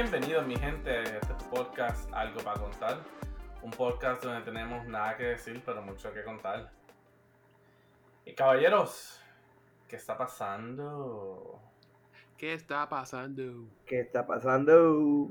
[0.00, 2.98] Bienvenidos mi gente a este podcast Algo para contar.
[3.62, 6.70] Un podcast donde tenemos nada que decir, pero mucho que contar.
[8.24, 9.20] Y caballeros,
[9.88, 11.60] ¿qué está pasando?
[12.36, 13.64] ¿Qué está pasando?
[13.86, 15.30] ¿Qué está pasando?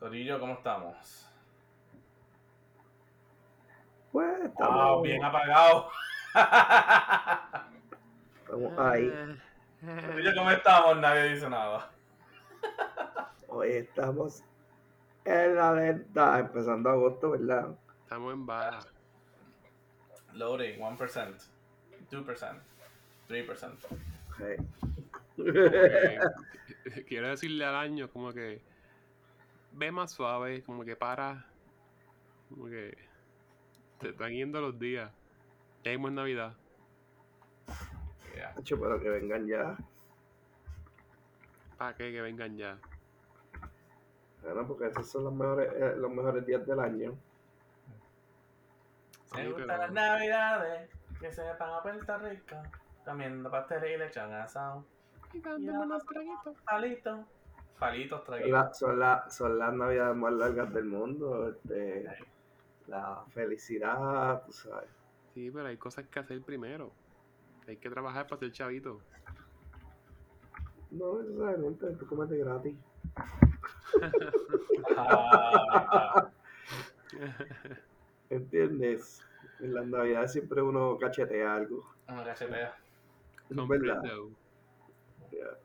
[0.00, 1.30] Corillo, ¿cómo estamos?
[4.10, 5.88] Pues Wow, estamos, bien apagado.
[8.42, 9.38] estamos ahí.
[9.80, 10.96] Corillo, ¿cómo estamos?
[10.96, 11.92] Nadie dice nada.
[13.56, 14.42] Hoy estamos
[15.24, 17.78] en la lenta, empezando agosto, ¿verdad?
[18.02, 18.80] Estamos en bala.
[20.32, 21.48] Loading, 1%,
[22.10, 22.60] 2%,
[23.28, 23.76] 3%.
[24.36, 24.44] Sí.
[25.46, 26.18] Eh,
[27.06, 28.60] quiero decirle al año como que
[29.70, 31.46] ve más suave, como que para,
[32.48, 32.98] como que
[34.00, 35.12] te están yendo los días.
[35.84, 36.56] Ya es Navidad.
[38.34, 38.52] Yeah.
[38.68, 39.76] Pero que vengan ya.
[41.78, 42.10] ¿Para qué?
[42.10, 42.80] Que vengan ya.
[44.44, 47.16] Bueno, porque esos son los mejores, eh, los mejores días del año.
[49.34, 52.56] Me gustan pero- las navidades, que se van a Puerto Rico,
[53.04, 54.84] comiendo pasteles y lechón asado.
[56.64, 57.26] Palitos.
[57.78, 58.50] Palitos Son, traguitos.
[58.52, 61.48] la- son, la- son las navidades más largas del mundo.
[61.48, 62.06] Este,
[62.86, 64.88] la felicidad, tú sabes.
[65.32, 66.92] Sí, pero hay cosas que hacer primero.
[67.66, 69.00] Hay que trabajar para ser chavito.
[70.92, 72.76] No necesariamente, tú comes de gratis.
[78.30, 79.22] ¿Entiendes?
[79.60, 81.88] En las navidades siempre uno cachetea algo.
[82.08, 82.76] una cachetea.
[83.48, 84.00] Es verdad.
[84.00, 84.30] Comprendo.
[85.30, 85.58] Ya.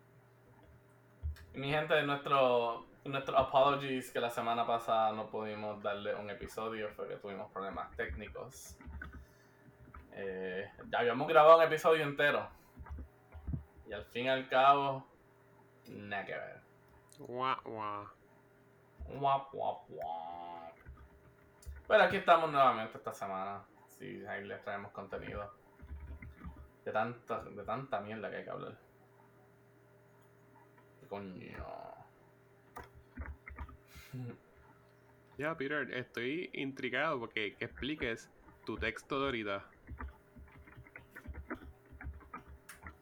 [1.53, 6.89] Y mi gente, nuestro, nuestro apologies que la semana pasada no pudimos darle un episodio,
[6.89, 8.77] fue que tuvimos problemas técnicos.
[10.13, 12.47] Eh, ya habíamos grabado un episodio entero.
[13.87, 15.07] Y al fin y al cabo,
[15.87, 16.58] nada que ver.
[17.19, 18.07] Guau, guau.
[19.19, 19.51] Guap.
[21.87, 23.61] Pero aquí estamos nuevamente esta semana.
[23.89, 25.51] Sí, ahí les traemos contenido.
[26.85, 28.77] De tanta, de tanta mierda que hay que hablar.
[31.09, 31.65] Coño.
[35.37, 38.29] Ya, Peter, estoy intrigado porque que expliques
[38.65, 39.65] tu texto de ahorita.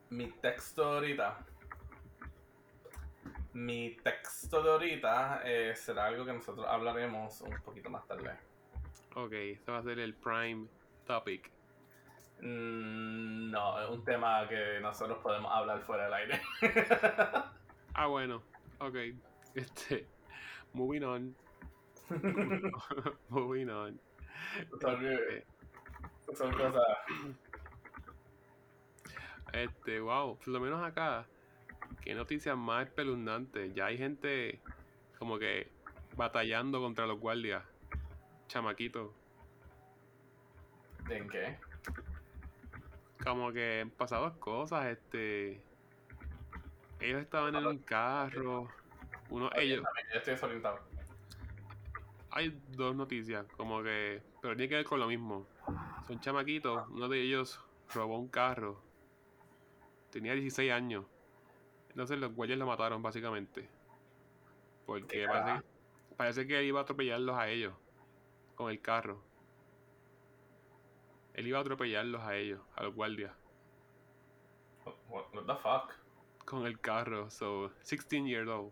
[0.09, 1.45] Mi texto de ahorita.
[3.57, 8.37] Mi texto de ahorita eh, será algo que nosotros hablaremos un poquito más tarde.
[9.15, 10.67] Ok, este va a ser el prime
[11.07, 11.49] topic.
[12.39, 16.41] Mm, no, es un tema que nosotros podemos hablar fuera del aire.
[17.95, 18.43] Ah, bueno.
[18.77, 18.95] Ok.
[19.55, 20.05] Este.
[20.73, 21.35] Moving on.
[23.29, 23.99] moving on.
[24.79, 24.99] Son,
[26.35, 26.83] son cosas.
[29.51, 30.37] Este, wow.
[30.37, 31.25] Por lo menos acá.
[32.01, 33.73] Qué noticias más espeluznantes.
[33.73, 34.61] Ya hay gente
[35.19, 35.69] como que
[36.15, 37.63] batallando contra los guardias.
[38.47, 39.11] Chamaquitos.
[41.09, 41.57] ¿En qué?
[43.23, 45.61] Como que han pasado cosas, este.
[46.99, 48.67] Ellos estaban en un carro.
[49.29, 49.83] Uno, ellos.
[50.11, 50.79] Yo estoy desorientado.
[52.31, 54.21] Hay dos noticias, como que.
[54.41, 55.45] Pero tiene que ver con lo mismo.
[56.07, 57.59] Son chamaquitos, uno de ellos
[57.93, 58.81] robó un carro.
[60.11, 61.05] Tenía 16 años.
[61.97, 63.67] Entonces los güeyes lo mataron, básicamente.
[64.85, 65.27] Porque ¿Qué
[66.15, 67.73] parece, que él iba a atropellarlos a ellos.
[68.53, 69.19] Con el carro.
[71.33, 73.33] Él iba a atropellarlos a ellos, a los guardias.
[75.09, 75.91] What, what the fuck?
[76.45, 77.31] con el carro.
[77.31, 78.71] So, 16 years old.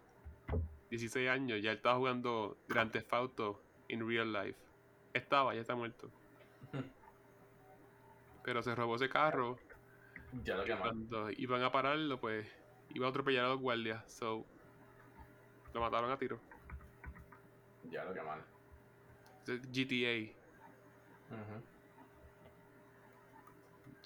[0.92, 4.60] 16 años, ya él estaba jugando Grand Theft Auto in real life.
[5.14, 6.12] Estaba, ya está muerto.
[8.44, 9.58] Pero se robó ese carro.
[10.44, 12.48] Ya lo que cuando iban a pararlo, pues
[12.94, 14.04] iba a atropellar a los guardias.
[14.12, 14.46] So,
[15.74, 16.40] lo mataron a tiro.
[17.92, 18.42] Ya lo que mal.
[19.46, 20.34] GTA.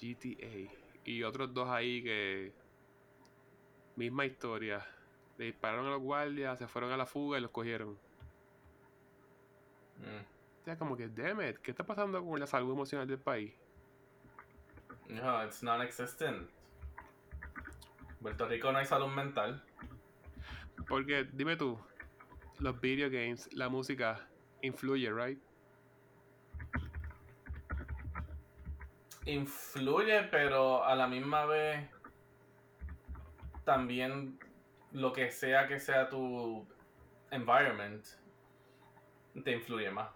[0.00, 0.72] GTA.
[1.04, 2.52] Y otros dos ahí que.
[3.96, 4.86] Misma historia.
[5.38, 7.98] Le dispararon a los guardias, se fueron a la fuga y los cogieron.
[9.98, 10.60] Mm.
[10.60, 13.54] O sea, como que, damn it, ¿qué está pasando con la salud emocional del país?
[15.08, 16.48] No, it's non-existent.
[18.20, 19.62] Puerto Rico no hay salud mental.
[20.88, 21.78] Porque, dime tú,
[22.58, 24.28] los video games, la música,
[24.62, 25.40] influye, right?
[29.24, 31.88] Influye, pero a la misma vez
[33.64, 34.38] también
[34.92, 36.66] lo que sea que sea tu
[37.30, 38.04] environment
[39.44, 40.10] te influye más.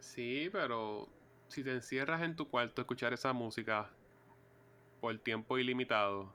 [0.00, 1.08] Sí, pero
[1.48, 3.90] si te encierras en tu cuarto a escuchar esa música
[5.02, 6.32] por tiempo ilimitado,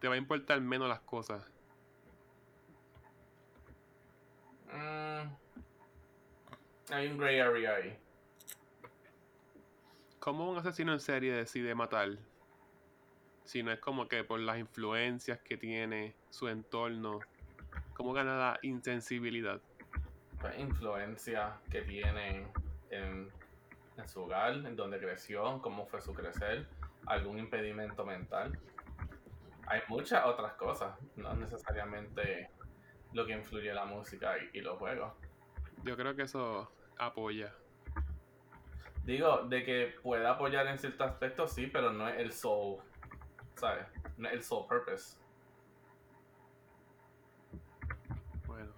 [0.00, 1.46] te va a importar menos las cosas.
[4.72, 5.28] Mm,
[6.90, 7.98] hay un gray area ahí.
[10.20, 12.16] ¿Cómo un asesino en serie decide matar?
[13.44, 17.20] Si no es como que por las influencias que tiene su entorno.
[17.92, 19.60] ¿Cómo gana la insensibilidad?
[20.40, 22.46] Pues, influencia que tiene
[22.88, 23.30] en,
[23.98, 26.66] en su hogar, en donde creció, cómo fue su crecer,
[27.06, 28.58] algún impedimento mental.
[29.66, 32.50] Hay muchas otras cosas, no necesariamente
[33.12, 35.12] lo que influye la música y, y los juegos.
[35.84, 37.52] Yo creo que eso apoya.
[39.04, 42.82] Digo, de que pueda apoyar en ciertos aspectos, sí, pero no es el sole,
[43.54, 43.86] ¿sabes?
[44.16, 45.16] No es el sole purpose.
[48.46, 48.72] Bueno.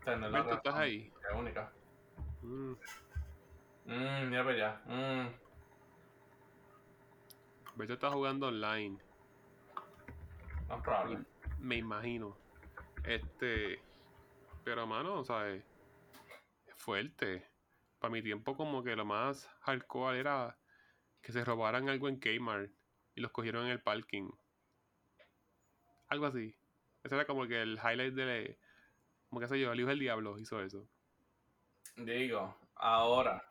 [0.00, 1.12] O sea, no es la Alberto, ¿estás ahí?
[1.30, 1.72] es única.
[2.42, 2.72] Mm,
[3.86, 4.80] Mmm, mira para allá.
[7.76, 8.98] Alberto está jugando online.
[10.70, 11.26] No probable.
[11.58, 12.34] Me imagino.
[13.04, 13.78] Este.
[14.64, 15.62] Pero, mano, ¿sabes?
[16.66, 17.46] Es fuerte.
[17.98, 20.56] Para mi tiempo, como que lo más hardcore era
[21.20, 22.72] que se robaran algo en Kmart
[23.14, 24.30] y los cogieron en el parking.
[26.08, 26.56] Algo así.
[27.04, 28.58] Ese era como que el highlight de.
[29.28, 30.88] Como que sé yo, el hijo del diablo hizo eso.
[31.94, 33.44] Digo, ahora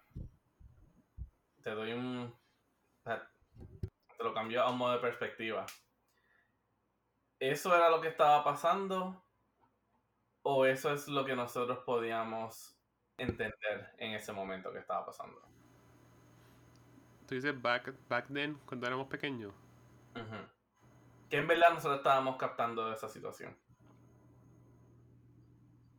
[1.62, 2.34] te doy un.
[4.26, 5.68] Lo cambio a un modo de perspectiva.
[7.40, 9.24] ¿Eso era lo que estaba pasando?
[10.42, 12.76] ¿O eso es lo que nosotros podíamos
[13.20, 15.40] entender en ese momento que estaba pasando?
[17.28, 19.54] Tú dices back, back then, cuando éramos pequeños.
[20.16, 20.50] Ujú.
[21.30, 23.56] Que en verdad nosotros estábamos captando de esa situación.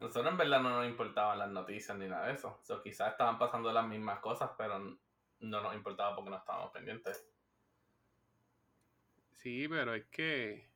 [0.00, 2.58] Nosotros en verdad no nos importaban las noticias ni nada de eso.
[2.60, 6.72] O sea, quizás estaban pasando las mismas cosas, pero no nos importaba porque no estábamos
[6.72, 7.35] pendientes.
[9.46, 10.68] Sí, pero es que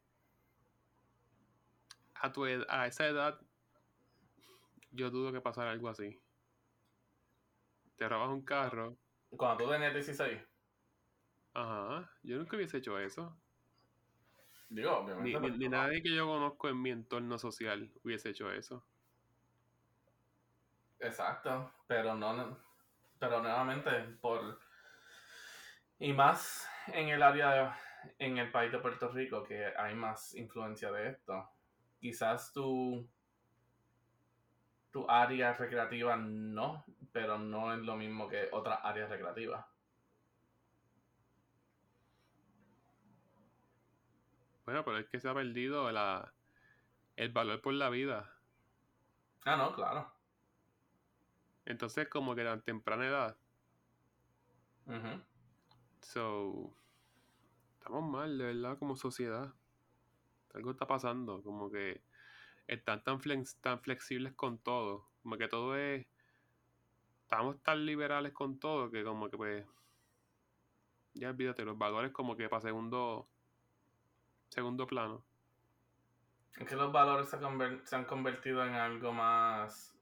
[2.14, 3.40] a tu ed- a esa edad
[4.92, 6.16] yo dudo que pasara algo así.
[7.96, 8.96] Te robas un carro.
[9.36, 10.40] Cuando tú tenías 16,
[11.52, 13.36] Ajá, yo nunca hubiese hecho eso.
[14.68, 15.40] digo, obviamente.
[15.40, 18.86] Ni, ni nadie que yo conozco en mi entorno social hubiese hecho eso.
[21.00, 22.56] Exacto, pero no, no-
[23.18, 23.90] pero nuevamente
[24.20, 24.60] por
[25.98, 30.34] y más en el área de- en el país de Puerto Rico que hay más
[30.34, 31.48] influencia de esto.
[32.00, 33.08] Quizás tu
[34.90, 39.64] tu área recreativa no, pero no es lo mismo que otras áreas recreativas.
[44.64, 46.32] Bueno, pero es que se ha perdido la,
[47.16, 48.32] el valor por la vida.
[49.44, 50.12] Ah, no, claro.
[51.64, 53.36] Entonces, como que tan temprana edad.
[54.86, 55.22] Ujú.
[56.02, 56.74] So,
[57.90, 59.52] estamos mal, de verdad, como sociedad.
[60.54, 62.00] Algo está pasando, como que
[62.68, 65.08] están tan, flex- tan flexibles con todo.
[65.22, 66.06] Como que todo es.
[67.22, 69.66] Estamos tan liberales con todo que, como que, pues.
[71.14, 73.28] Ya olvídate, los valores, como que para segundo.
[74.50, 75.24] Segundo plano.
[76.58, 79.96] Es que los valores se, han convertido en algo más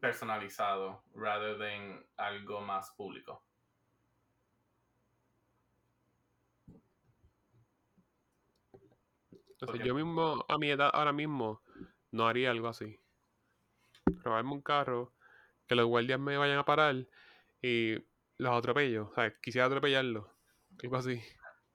[0.00, 3.42] personalizado, rather than algo más público.
[9.62, 11.62] Entonces, yo mismo, a mi edad, ahora mismo,
[12.10, 12.98] no haría algo así.
[14.24, 15.12] Robarme un carro,
[15.68, 16.96] que los guardias me vayan a parar
[17.62, 17.94] y
[18.38, 19.08] los atropello.
[19.10, 20.26] O sea, quisiera atropellarlos.
[20.82, 21.22] Algo así.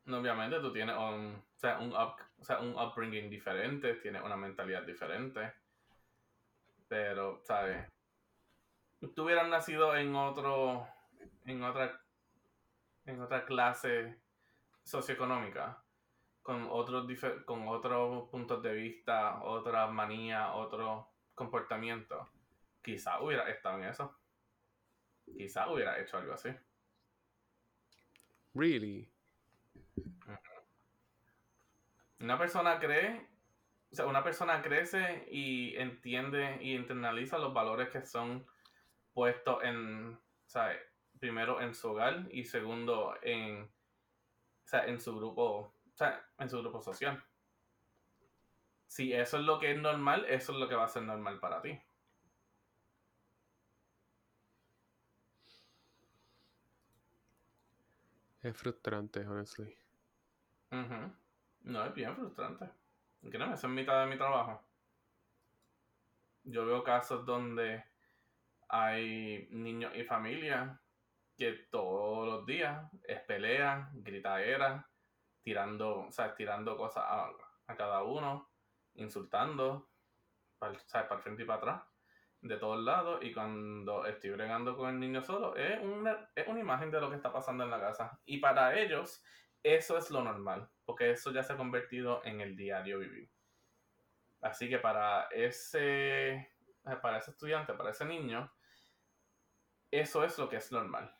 [0.03, 4.21] No, Obviamente tú tienes un, o sea, un, up- o sea, un upbringing diferente, tienes
[4.21, 5.53] una mentalidad diferente,
[6.89, 7.87] pero, ¿sabes?
[9.15, 10.87] Tú hubieras nacido en otro,
[11.45, 12.01] en otra,
[13.05, 14.17] en otra clase
[14.83, 15.81] socioeconómica,
[16.47, 17.05] con otros,
[17.43, 22.25] con otros puntos de vista, otra manía, otro comportamiento,
[22.81, 24.17] quizás hubiera estado en eso.
[25.25, 26.49] Quizás hubiera hecho algo así.
[28.55, 29.09] Really.
[32.21, 33.27] Una persona cree,
[33.91, 38.47] o sea, una persona crece y entiende y internaliza los valores que son
[39.13, 40.77] puestos en, ¿sabes?
[41.19, 46.47] Primero en su hogar y segundo en, o sea, en su grupo, o sea, en
[46.47, 47.23] su grupo social.
[48.85, 51.39] Si eso es lo que es normal, eso es lo que va a ser normal
[51.39, 51.81] para ti.
[58.43, 59.75] Es frustrante, honestly.
[61.63, 62.69] No, es bien frustrante.
[63.23, 64.63] Créeme, eso es mitad de mi trabajo.
[66.43, 67.83] Yo veo casos donde
[68.69, 70.79] hay niños y familias
[71.35, 74.87] que todos los días es pelea, gritadera,
[75.47, 77.31] tirando, o sea, tirando cosas a,
[77.77, 78.51] cada uno,
[78.95, 79.89] insultando,
[80.59, 81.83] para, para el frente y para atrás,
[82.41, 83.23] de todos lados.
[83.23, 87.09] Y cuando estoy bregando con el niño solo, es una, es una imagen de lo
[87.09, 88.19] que está pasando en la casa.
[88.25, 89.23] Y para ellos,
[89.63, 93.31] eso es lo normal, porque eso ya se ha convertido en el diario vivir.
[94.41, 96.57] Así que para ese,
[97.01, 98.51] para ese estudiante, para ese niño,
[99.91, 101.17] eso es lo que es normal.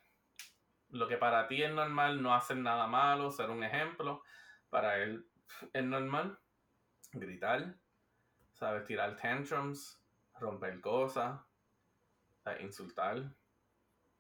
[0.90, 4.24] Lo que para ti es normal, no hacer nada malo, ser un ejemplo,
[4.70, 5.28] para él
[5.74, 6.40] es normal
[7.12, 7.76] gritar,
[8.54, 8.86] ¿sabes?
[8.86, 10.02] Tirar tantrums,
[10.40, 11.42] romper cosas,
[12.60, 13.34] insultar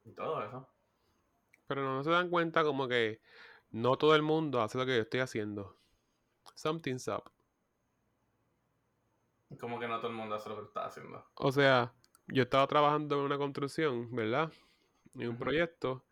[0.03, 0.69] y todo eso.
[1.67, 3.21] Pero no se dan cuenta como que
[3.71, 5.77] no todo el mundo hace lo que yo estoy haciendo.
[6.55, 7.29] Something's up.
[9.59, 11.25] Como que no todo el mundo hace lo que está haciendo.
[11.35, 11.93] O sea,
[12.27, 14.51] yo estaba trabajando en una construcción, ¿verdad?
[15.15, 16.05] En un proyecto.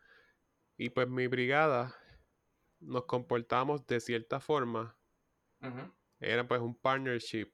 [0.77, 1.95] Y pues mi brigada
[2.79, 4.97] nos comportamos de cierta forma.
[6.19, 7.51] Era pues un partnership.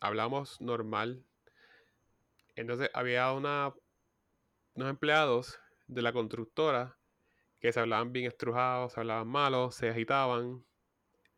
[0.00, 1.24] Hablamos normal.
[2.56, 3.72] Entonces había una,
[4.74, 6.98] unos empleados de la constructora
[7.60, 10.64] que se hablaban bien estrujados, se hablaban malos, se agitaban.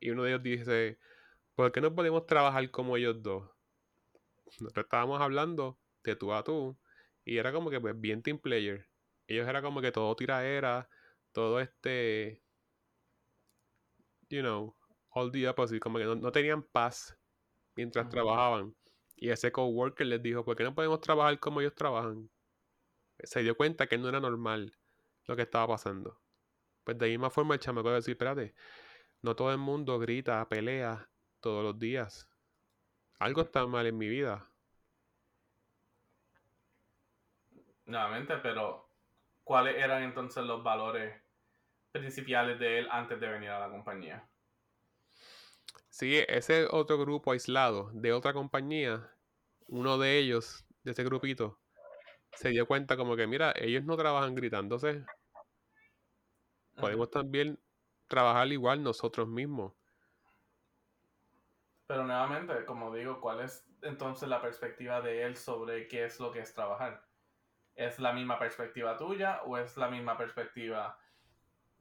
[0.00, 0.98] Y uno de ellos dice,
[1.54, 3.50] ¿por qué no podemos trabajar como ellos dos?
[4.60, 6.78] Nosotros estábamos hablando de tú a tú.
[7.24, 8.88] Y era como que pues bien team player.
[9.26, 10.88] Ellos era como que todo tiraera,
[11.34, 12.40] todo este,
[14.30, 14.74] you know,
[15.10, 17.18] all the opposite, como que no, tenían paz
[17.74, 18.74] mientras trabajaban.
[19.16, 22.30] Y ese coworker les dijo, ¿por qué no podemos trabajar como ellos trabajan?
[23.18, 24.78] Se dio cuenta que no era normal
[25.26, 26.20] lo que estaba pasando.
[26.84, 28.54] Pues de misma forma el chamaco decir, espérate,
[29.20, 31.10] no todo el mundo grita, pelea
[31.40, 32.28] todos los días.
[33.18, 34.48] Algo está mal en mi vida.
[37.86, 38.88] Nuevamente, pero
[39.42, 41.23] ¿cuáles eran entonces los valores
[41.94, 44.28] principales de él antes de venir a la compañía?
[45.88, 49.12] Sí, ese otro grupo aislado de otra compañía,
[49.68, 51.60] uno de ellos, de ese grupito,
[52.32, 55.04] se dio cuenta como que, mira, ellos no trabajan gritándose.
[56.76, 57.60] Podemos también
[58.08, 59.72] trabajar igual nosotros mismos.
[61.86, 66.32] Pero nuevamente, como digo, ¿cuál es entonces la perspectiva de él sobre qué es lo
[66.32, 67.06] que es trabajar?
[67.76, 70.98] ¿Es la misma perspectiva tuya o es la misma perspectiva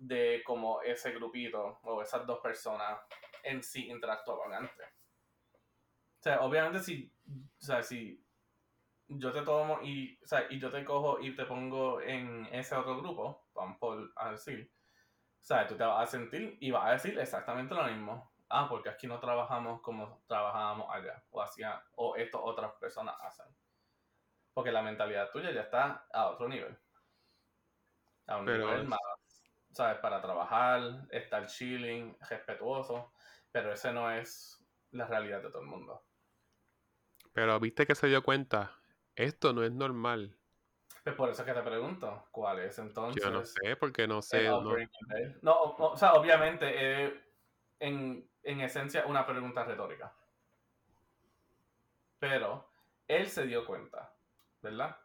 [0.08, 3.00] de cómo ese grupito o esas dos personas
[3.44, 4.88] en sí interactuaban antes?
[6.20, 8.24] O sea, obviamente si, o sea, si
[9.08, 12.76] yo te tomo y, o sea, y yo te cojo y te pongo en ese
[12.76, 14.72] otro grupo, vamos por a decir,
[15.42, 18.32] o sea, tú te vas a sentir y vas a decir exactamente lo mismo.
[18.50, 23.48] Ah, porque aquí no trabajamos como trabajábamos allá, o hacía, o esto otras personas hacen.
[24.54, 26.78] Porque la mentalidad tuya ya está a otro nivel.
[28.28, 29.00] A un nivel más,
[29.74, 29.98] ¿sabes?
[30.00, 33.12] Para trabajar, estar chilling, respetuoso.
[33.52, 36.04] Pero ese no es la realidad de todo el mundo.
[37.34, 38.76] Pero viste que se dio cuenta,
[39.16, 40.38] esto no es normal.
[41.04, 43.22] Pues por eso es que te pregunto, ¿cuál es entonces?
[43.22, 44.48] Yo no sé, porque no sé.
[45.42, 47.20] No, o, sea, obviamente,
[47.80, 50.14] en, en esencia, una pregunta retórica.
[52.20, 52.70] Pero
[53.08, 54.14] él se dio cuenta.
[54.64, 54.98] ¿verdad?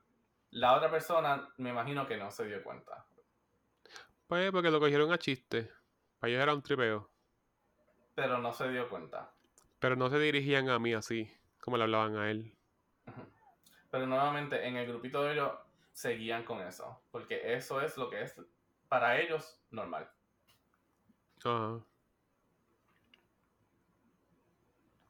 [0.52, 3.04] La otra persona me imagino que no se dio cuenta.
[4.28, 5.70] Pues porque lo cogieron a chiste.
[6.18, 7.11] Para ellos era un tripeo.
[8.14, 9.32] Pero no se dio cuenta.
[9.78, 12.54] Pero no se dirigían a mí así, como le hablaban a él.
[13.90, 15.52] Pero nuevamente, en el grupito de ellos
[15.92, 17.00] seguían con eso.
[17.11, 18.38] Porque eso es lo que es
[18.88, 20.11] para ellos normal.
[21.38, 21.76] Ajá.
[21.76, 21.85] O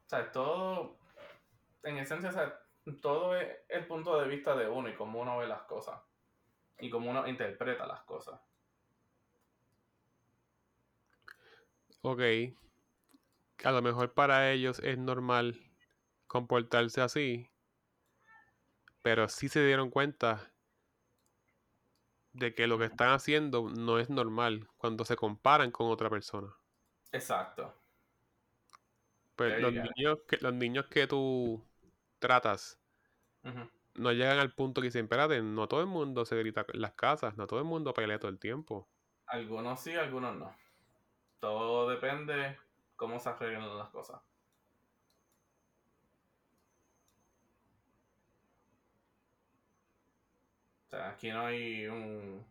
[0.05, 0.97] sea, todo.
[1.83, 2.57] En esencia, o sea,
[3.01, 5.99] todo es el punto de vista de uno y cómo uno ve las cosas.
[6.79, 8.39] Y cómo uno interpreta las cosas.
[12.01, 12.21] Ok.
[13.63, 15.59] A lo mejor para ellos es normal
[16.27, 17.49] comportarse así.
[19.01, 20.51] Pero sí se dieron cuenta
[22.33, 26.55] de que lo que están haciendo no es normal cuando se comparan con otra persona.
[27.11, 27.75] Exacto.
[29.35, 31.65] Pues los niños, que, los niños que tú
[32.19, 32.77] tratas
[33.95, 36.93] no llegan al punto que dicen, espérate, no todo el mundo se grita en las
[36.93, 38.89] casas, no todo el mundo pelea todo el tiempo.
[39.25, 40.55] Algunos sí, algunos no.
[41.39, 42.57] Todo depende
[42.95, 44.21] cómo se arreglan las cosas.
[50.85, 52.45] O sea, aquí no hay un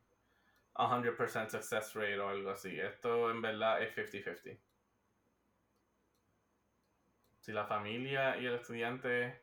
[0.75, 2.79] 100% success rate o algo así.
[2.79, 4.59] Esto en verdad es 50-50.
[7.41, 9.43] Si la familia y el estudiante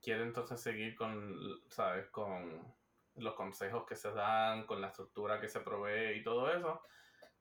[0.00, 2.06] quiere entonces seguir con, ¿sabes?
[2.10, 2.74] Con
[3.16, 6.82] los consejos que se dan, con la estructura que se provee y todo eso,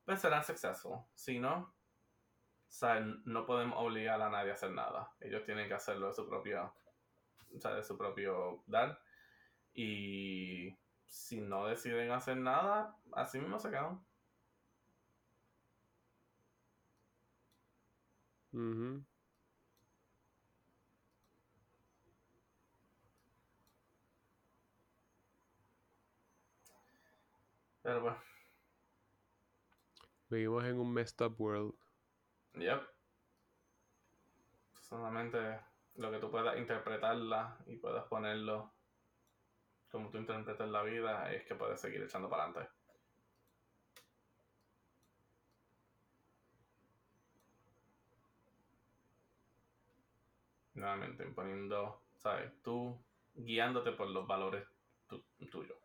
[0.08, 1.00] pues serán successful.
[1.14, 1.76] Si no,
[2.70, 5.12] sea, no podemos obligar a nadie a hacer nada.
[5.20, 6.74] Ellos tienen que hacerlo de su propio,
[7.54, 9.02] o sea, de su propio dar.
[9.74, 14.02] Y si no deciden hacer nada, así mismo se quedan.
[27.84, 28.16] Pero pues,
[30.30, 31.74] Vivimos en un messed up world.
[32.54, 32.82] yep.
[34.82, 35.38] Solamente
[35.96, 38.72] lo que tú puedas interpretarla y puedas ponerlo
[39.90, 42.70] como tú interpretas la vida es que puedes seguir echando para adelante.
[50.76, 52.52] Nuevamente imponiendo, ¿sabes?
[52.62, 52.98] Tú
[53.34, 54.66] guiándote por los valores
[55.08, 55.78] tu- tuyos.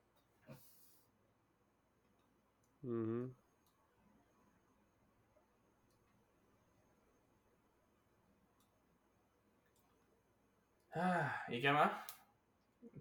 [10.94, 11.90] Ah, ¿Y qué más?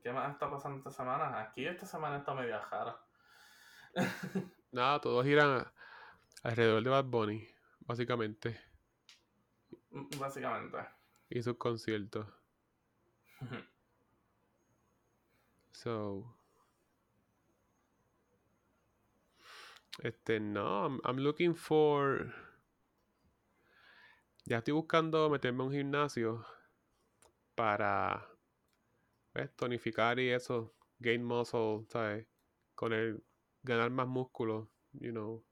[0.01, 1.39] ¿Qué más está pasando esta semana?
[1.39, 2.97] Aquí esta semana está media jara.
[4.71, 5.65] Nada, todos giran
[6.43, 7.47] alrededor de Bad Bunny,
[7.81, 8.59] básicamente.
[10.17, 10.77] Básicamente.
[11.29, 12.27] Y sus conciertos.
[15.73, 16.37] So.
[20.03, 22.31] Este, no, I'm, I'm looking for.
[24.45, 26.45] Ya estoy buscando meterme a un gimnasio
[27.55, 28.27] para
[29.55, 32.27] tonificar y eso, gain muscle, ¿sabes?
[32.75, 33.23] Con el
[33.63, 35.45] ganar más músculo, you know.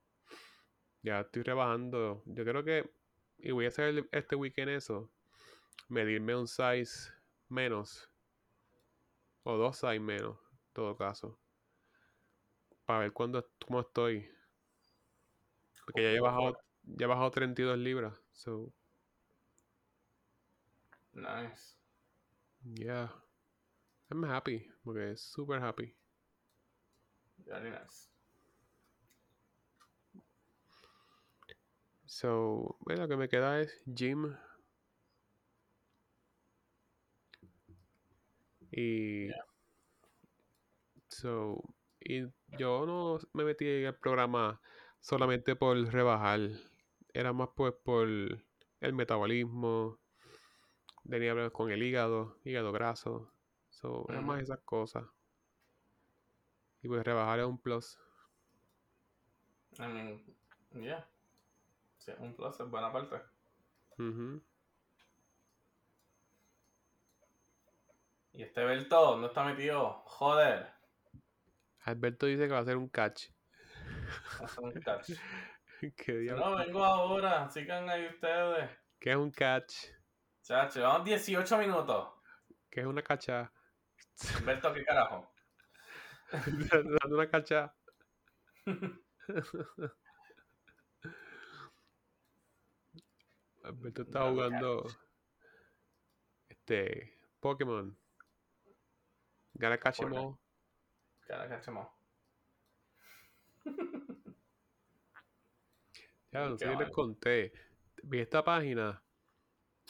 [1.02, 2.24] Ya estoy rebajando.
[2.26, 2.90] Yo creo que,
[3.38, 5.12] y voy a hacer este weekend eso,
[5.88, 7.12] medirme un size
[7.48, 8.10] menos,
[9.44, 11.40] o dos size menos, en todo caso,
[12.86, 14.30] para ver cuándo, cómo estoy.
[15.86, 18.74] Porque ya he bajado, ya he bajado 32 libras, so,
[21.14, 21.76] Nice.
[22.64, 23.10] Yeah.
[24.12, 25.96] I'm happy, porque super happy.
[27.46, 28.08] Very nice.
[32.06, 34.36] So, bueno, lo que me queda es gym.
[38.72, 39.30] Y.
[41.10, 41.62] So,
[42.00, 42.24] y
[42.58, 44.62] yo no me metí en el programa
[45.02, 46.40] solamente por rebajar.
[47.14, 50.00] Era más pues por el metabolismo.
[51.08, 53.32] Tenía problemas con el hígado, hígado graso.
[53.70, 55.06] So, era más esas cosas.
[56.82, 58.00] Y pues rebajar es un plus.
[59.78, 60.24] I mean,
[60.74, 61.08] yeah.
[61.98, 63.22] Sí, un plus es buena parte.
[63.98, 64.42] Ujú.
[68.34, 70.02] Y este Belto no está metido.
[70.06, 70.72] Joder.
[71.82, 73.30] Alberto dice que va a hacer un catch.
[74.42, 75.12] Hace un catch.
[75.96, 77.50] ¿Qué, Si no, vengo ahora.
[77.50, 78.70] Sigan ahí ustedes.
[79.00, 79.88] ¿Qué es un catch?
[80.50, 82.10] Chacho, vamos 18 minutos.
[82.72, 83.52] ¿Qué es una cacha?
[84.44, 85.32] Berto, ¿qué carajo?
[87.04, 87.72] Dando una cacha.
[93.64, 94.88] Alberto está jugando
[96.50, 97.96] este Pokémon.
[99.54, 100.36] Gana 'em all.
[101.28, 101.88] Cara, cachemos.
[106.32, 107.54] Ya, no Qué sé si les conté.
[108.02, 109.00] Vi esta página.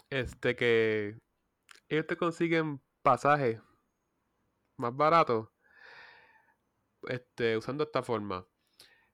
[0.09, 1.17] Este que
[1.87, 3.61] ellos te consiguen pasajes
[4.77, 5.49] más baratos.
[7.03, 8.45] Este, usando esta forma.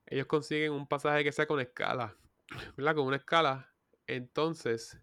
[0.06, 2.16] Ellos consiguen un pasaje que sea con escala.
[2.78, 2.96] ¿Verdad?
[2.96, 3.74] Con una escala.
[4.08, 5.00] Entonces,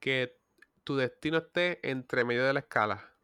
[0.00, 0.38] que
[0.84, 3.14] tu destino esté entre medio de la escala.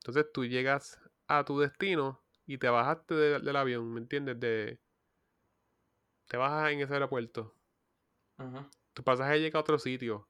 [0.00, 4.40] Entonces tú llegas a tu destino y te bajaste de- del avión, ¿me entiendes?
[4.40, 4.80] De,
[6.28, 7.54] te bajas en ese aeropuerto.
[8.38, 8.66] Ujú.
[8.94, 10.28] Tu pasaje llega a otro sitio,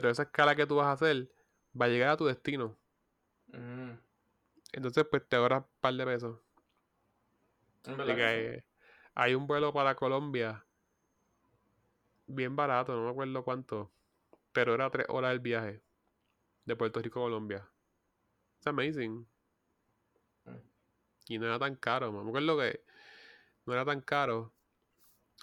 [0.00, 1.30] pero esa escala que tú vas a hacer
[1.80, 2.78] va a llegar a tu destino.
[3.48, 3.92] Mm.
[4.72, 6.40] Entonces, pues te ahorras un par de pesos.
[9.14, 10.64] Hay un vuelo para Colombia
[12.26, 13.90] bien barato, no me acuerdo cuánto,
[14.52, 15.82] pero era tres horas el viaje
[16.64, 17.68] de Puerto Rico a Colombia.
[18.60, 19.26] Es amazing.
[20.44, 20.56] Mm.
[21.28, 22.84] Y no era tan caro, me acuerdo que
[23.64, 24.52] no era tan caro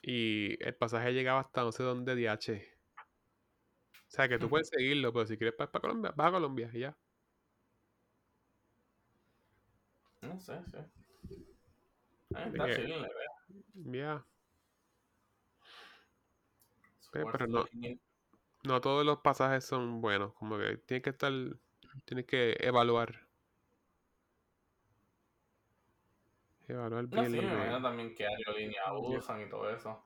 [0.01, 2.74] y el pasaje llegaba hasta no sé dónde DH.
[4.15, 6.79] O sea que tú puedes seguirlo, pero si quieres para, Colombia, vas a Colombia y
[6.79, 6.95] ya.
[10.21, 10.77] No sé, sí.
[12.29, 13.09] De está que- idea.
[13.75, 14.25] Ya.
[17.11, 17.99] Pero no- in.
[18.63, 21.33] No todos los pasajes son buenos, como que tienes que estar,
[22.05, 23.27] tienes que evaluar.
[26.69, 30.01] Evaluar No, bien sí, lo me que- imagino también qué aerolínea usan y todo eso.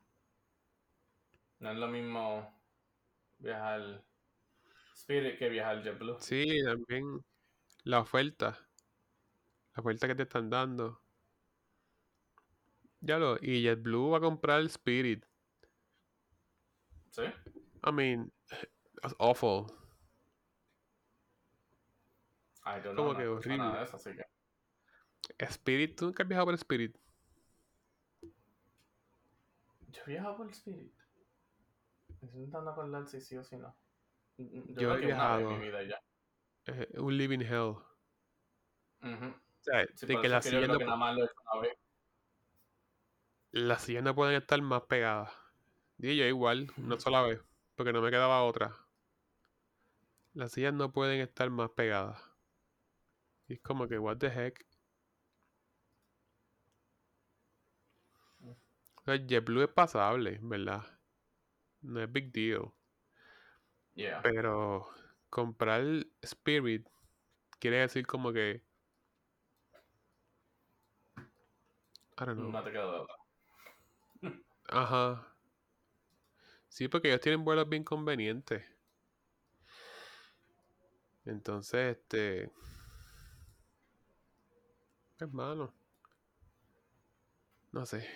[1.60, 2.59] No es lo mismo
[3.40, 4.04] viajar
[4.94, 6.18] Spirit que viajar JetBlue.
[6.20, 7.24] Sí, también
[7.84, 8.58] la oferta.
[9.76, 11.02] La oferta que te están dando.
[13.02, 15.26] Ya lo, y JetBlue va a comprar Spirit.
[17.12, 17.24] ¿Sí?
[17.86, 18.32] I mean,
[19.02, 19.68] that's awful.
[22.66, 23.80] I don't Como know, que no nada horrible.
[23.80, 24.26] de eso, así que.
[25.46, 26.96] Spirit, ¿tú nunca has viajado por Spirit?
[29.92, 30.94] Yo he viajado por Spirit.
[32.22, 33.74] Estoy intentando acordar si sí o si no.
[34.38, 35.50] Yo, Yo creo he viajado.
[35.50, 36.02] mi vida ya.
[36.66, 37.76] Eh, un living hell.
[37.78, 37.86] O
[39.02, 39.34] Ujú.
[39.62, 40.96] sea, Sí, de que yo sillas, creo no,
[43.52, 45.32] las sillas no pueden estar más pegadas.
[45.98, 47.42] Y yo igual, una sola vez,
[47.76, 48.76] porque no me quedaba otra.
[50.34, 52.20] Las sillas no pueden estar más pegadas.
[53.48, 54.66] Y es como que, what the heck.
[58.98, 60.99] O sea, JetBlue es pasable, ¿verdad?
[61.82, 62.72] No es big deal.
[63.96, 64.22] Yeah.
[64.22, 64.88] Pero
[65.30, 65.84] comprar
[66.22, 66.88] Spirit
[67.60, 68.64] quiere decir como que.
[72.18, 72.52] I don't know.
[72.52, 72.72] No te.
[74.70, 75.26] Ajá.
[76.68, 78.64] Sí, porque ellos tienen vuelos bien convenientes.
[81.26, 82.52] Entonces, este.
[85.20, 85.74] Hermano.
[87.72, 88.08] No sé.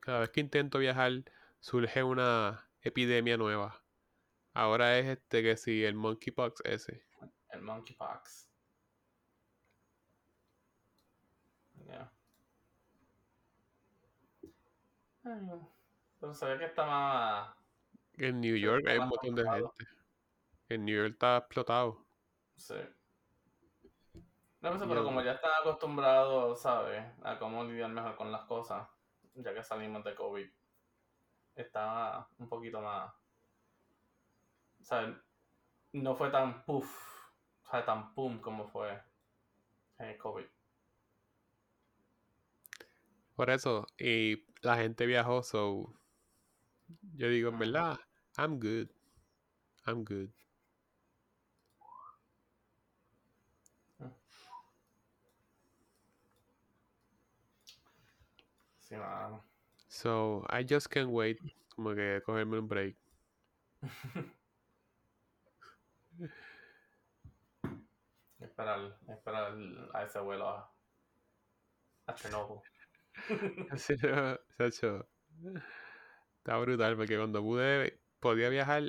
[0.00, 1.12] Cada vez que intento viajar,
[1.60, 3.82] surge una epidemia nueva.
[4.52, 7.04] Ahora es este que sí, el monkeypox ese.
[7.50, 8.48] El Monkeypox.
[11.84, 12.10] Yeah.
[16.20, 17.56] Pero se ve que está más.
[18.14, 19.84] En New York hay un montón de gente.
[20.68, 22.04] En New York está explotado.
[22.56, 22.74] Sí.
[24.60, 27.02] No, pues, Yo- pero como ya están acostumbrados, ¿sabes?
[27.22, 28.86] A cómo lidiar mejor con las cosas,
[29.34, 30.48] ya que salimos de COVID,
[31.62, 33.12] está un poquito más.
[34.82, 35.16] ¿Sabes?
[35.92, 36.88] No fue tan puff,
[37.70, 37.86] ¿sabes?
[37.86, 39.02] Tan pum como fue
[39.98, 40.46] el COVID.
[43.34, 45.94] Por eso, y la gente viajó, so
[47.14, 47.98] yo digo, en verdad,
[48.36, 48.88] I'm good.
[49.86, 50.30] I'm good.
[58.80, 59.49] Sí, mano.
[59.90, 61.38] So, I just can't wait
[61.76, 62.96] como que cogerme un break.
[68.40, 69.54] Esperar, esperar
[69.92, 70.72] a ese vuelo a,
[72.06, 72.60] a Chernobyl.
[73.70, 75.06] Así no, Sacho,
[76.38, 78.84] Está brutal porque cuando pude, podía viajar.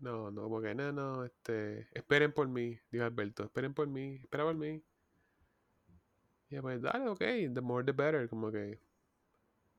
[0.00, 4.16] No, no, como que no, no, este, esperen por mí, dijo Alberto, esperen por mí,
[4.22, 4.82] espera por mí.
[6.50, 7.18] Y pues dale, ok,
[7.52, 8.78] the more the better, como que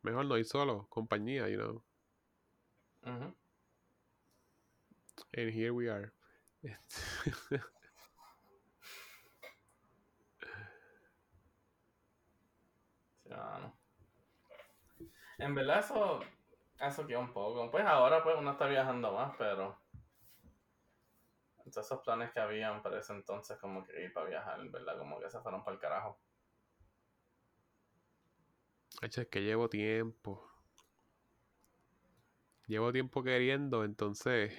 [0.02, 1.84] mejor no ir solo, compañía, you know.
[3.04, 3.34] Ujú.
[5.38, 6.12] And here we are.
[6.62, 6.70] Sí.
[15.38, 16.22] En verdad eso,
[16.80, 17.70] eso queda un poco.
[17.70, 19.78] Pues ahora pues uno está viajando más, pero
[21.72, 24.98] todos esos planes que habían para ese entonces como que ir para viajar, en verdad,
[24.98, 26.18] como que se fueron para el carajo.
[29.02, 30.50] Es que llevo tiempo.
[32.68, 34.54] Llevo tiempo queriendo, entonces.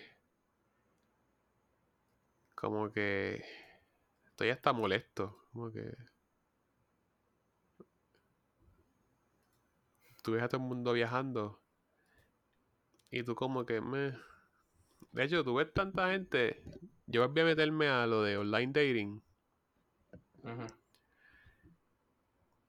[2.54, 3.44] Como que.
[4.26, 5.38] Estoy hasta molesto.
[5.52, 5.94] Como que.
[10.22, 11.60] Tú ves a todo el mundo viajando.
[13.10, 13.80] Y tú, como que.
[13.80, 14.16] Me...
[15.12, 16.62] De hecho, tú ves tanta gente.
[17.06, 19.22] Yo voy a meterme a lo de online dating.
[20.42, 20.66] Ujú.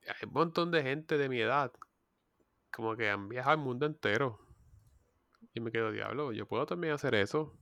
[0.08, 1.72] Hay un montón de gente de mi edad
[2.72, 4.40] como que han viajado al mundo entero.
[5.54, 7.54] Y me quedo, diablo, yo puedo también hacer eso.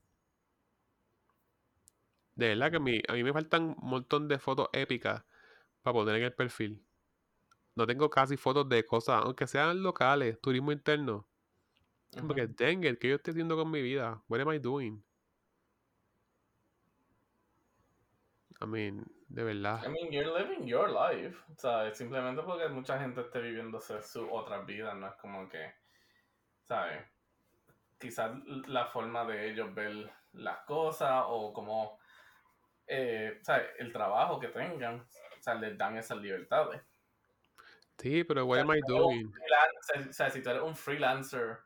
[2.36, 5.24] De verdad que a mí, a mí me faltan un montón de fotos épicas
[5.82, 6.84] para poner en el perfil.
[7.76, 11.28] No tengo casi fotos de cosas, aunque sean locales, turismo interno.
[12.18, 12.56] Como que, Ujú.
[12.58, 14.24] dang it, ¿qué yo estoy haciendo con mi vida?
[14.30, 15.04] What am I doing?
[18.62, 19.82] I mean, de verdad.
[19.86, 21.38] I mean, you're living your life.
[21.52, 25.74] O sea, simplemente porque mucha gente esté viviéndose su otra vida, no es como que,
[26.64, 27.04] ¿sabes?
[28.00, 28.32] Quizás
[28.68, 32.00] la forma de ellos ver las cosas o como,
[32.88, 33.70] eh, ¿sabes?
[33.80, 36.82] El trabajo que tengan, o sea, les dan esas libertades.
[37.98, 39.32] Sí, pero what am I doing?
[39.32, 41.60] freelancer- o sea, si tú eres un freelancer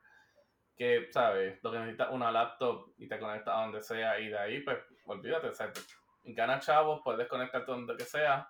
[0.77, 1.59] que, ¿sabes?
[1.63, 4.77] Lo que necesitas una laptop y te conectas a donde sea y de ahí, pues,
[5.05, 5.81] olvídate, o sea, te-
[6.23, 8.49] ganas chavos, puedes conectarte donde que sea,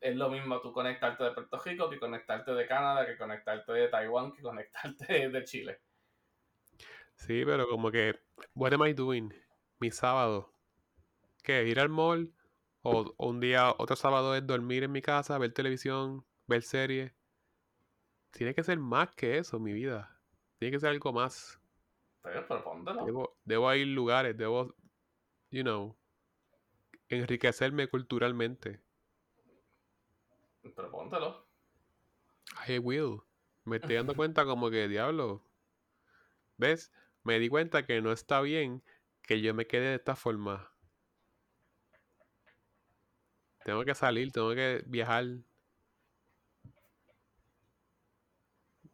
[0.00, 3.88] es lo mismo tú conectarte de Puerto Rico que conectarte de Canadá, que conectarte de
[3.88, 5.80] Taiwán, que conectarte de Chile.
[7.14, 8.18] Sí, pero como que,
[8.54, 9.32] what am I doing?
[9.78, 10.54] Mi sábado.
[11.42, 11.64] ¿Qué?
[11.64, 12.32] ¿Ir al mall?
[12.82, 17.12] O, o un día, otro sábado es dormir en mi casa, ver televisión, ver series.
[18.30, 20.18] Tiene que ser más que eso, mi vida.
[20.58, 21.60] Tiene que ser algo más.
[22.22, 23.04] Pero, pero.
[23.04, 24.74] Debo, debo ir lugares, debo,
[25.50, 25.96] you know,
[27.10, 28.80] enriquecerme culturalmente.
[30.62, 31.46] Pero póntelo.
[32.68, 33.22] I will.
[33.64, 35.42] Me estoy dando cuenta como que, diablo.
[36.56, 36.92] ¿Ves?
[37.24, 38.82] Me di cuenta que no está bien
[39.22, 40.72] que yo me quede de esta forma.
[43.64, 45.24] Tengo que salir, tengo que viajar.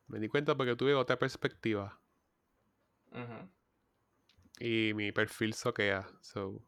[0.09, 2.01] Me di cuenta porque tuve otra perspectiva.
[4.59, 6.07] Y mi perfil soquea.
[6.21, 6.63] So.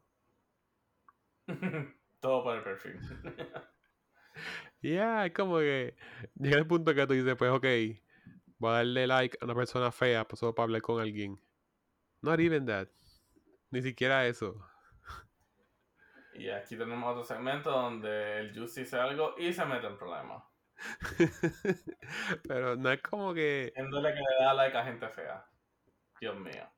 [2.19, 2.99] Todo por el perfil.
[4.81, 5.97] Yeah, es como que
[6.35, 7.65] llega el punto que tú dices, pues ok,
[8.59, 11.37] voy a darle like a una persona fea pues, solo para hablar con alguien.
[12.21, 12.87] Not even that.
[13.71, 14.65] Ni siquiera eso.
[16.33, 20.43] y aquí tenemos otro segmento donde el Juice dice algo y se mete en problemas.
[22.47, 23.73] Pero no es como que...
[23.75, 25.45] Diciéndole que le da like a gente fea.
[26.21, 26.69] Dios mío.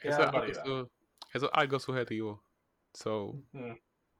[0.00, 0.90] Eso es, algo, su-
[1.34, 2.42] eso es algo subjetivo.
[2.94, 3.72] So, Mm,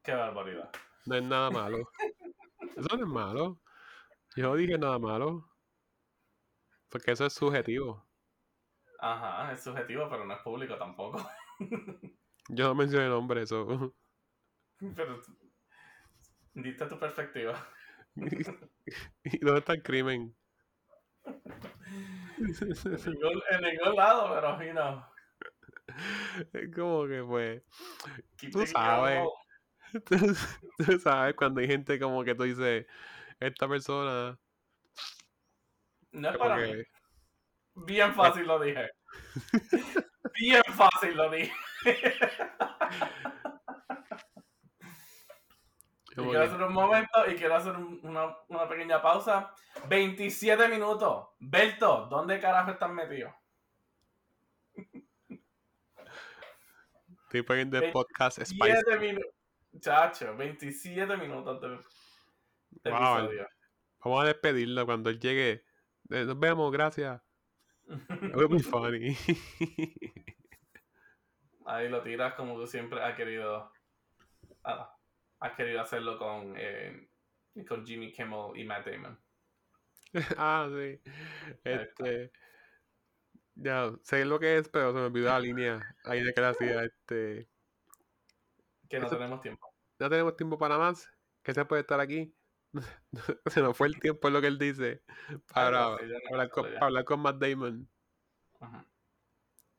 [0.03, 0.71] Qué barbaridad.
[1.07, 1.79] no es nada malo.
[2.77, 3.61] Eso no es malo.
[4.37, 5.49] Yo no dije nada malo.
[6.89, 8.05] Porque eso es subjetivo.
[8.99, 11.19] Ajá, es subjetivo, pero no es público tampoco.
[12.49, 13.95] Yo no mencioné nombre, eso.
[14.97, 15.21] pero
[16.55, 17.55] diste tu perspectiva.
[19.25, 20.37] ¿Y dónde está el crimen?
[21.25, 25.03] En ningún, en ningún lado, pero, you know.
[26.75, 27.63] Como que pues...
[28.51, 29.25] Tú sabes.
[30.07, 30.17] tú,
[30.85, 32.87] tú sabes cuando hay gente como que tú dices,
[33.41, 34.39] esta persona...
[36.13, 36.63] No es para mí.
[36.73, 36.87] que-
[37.75, 38.91] Bien fácil lo dije.
[40.39, 41.53] Bien fácil lo dije.
[46.11, 49.55] Y quiero hacer un momento y quiero hacer un- una, una pequeña pausa.
[49.89, 51.29] 27 minutos.
[51.41, 53.35] Berto, ¿dónde carajo estás metido?
[57.33, 58.59] Estoy poniendo el podcast Spicy.
[58.59, 59.31] 27 minutos.
[59.81, 61.69] Chacho, 27 minutos de,
[62.83, 63.17] de Wow.
[63.21, 63.49] episodio.
[64.05, 65.65] Vamos a despedirlo cuando él llegue.
[66.11, 67.23] Eh, Nos vemos, gracias.
[67.89, 69.17] That would be funny.
[71.65, 73.73] Ahí lo tiras como tú siempre has querido.
[74.65, 74.95] ah,
[75.41, 77.09] has querido hacerlo con, eh,
[77.67, 79.19] con Jimmy Kimmel y Matt Damon.
[80.37, 81.01] ah, sí.
[81.65, 82.31] Este.
[83.55, 85.97] Ya, sé lo que es, pero se me olvidó la línea.
[86.05, 87.49] Ahí de que le hacía este.
[88.89, 89.75] Que no Eso- tenemos tiempo.
[89.99, 91.09] No tenemos tiempo para más.
[91.43, 92.35] Que se puede estar aquí.
[93.47, 95.03] se nos fue el tiempo, es lo que él dice.
[95.53, 96.75] Para, ya no hablar, me con, ya.
[96.75, 97.89] para hablar con Matt Damon.
[98.61, 98.87] Ajá.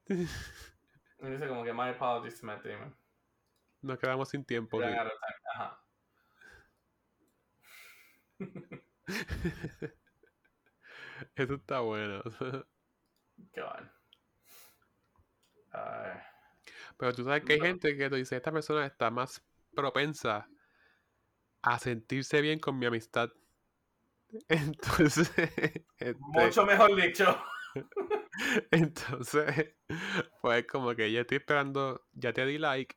[1.19, 2.93] Y dice como que my apologies to Matt Damon.
[3.81, 4.77] Nos quedamos sin tiempo.
[4.81, 4.97] Time.
[5.53, 5.79] Ajá.
[11.35, 12.21] Eso está bueno.
[16.97, 17.65] Pero tú sabes que hay No.
[17.65, 19.43] gente que te dice, esta persona está más
[19.75, 20.47] propensa
[21.63, 23.31] a sentirse bien con mi amistad.
[24.49, 25.31] Entonces,
[25.99, 27.43] este, Mucho mejor dicho.
[28.71, 29.75] entonces,
[30.41, 32.95] pues como que ya estoy esperando, ya te di like,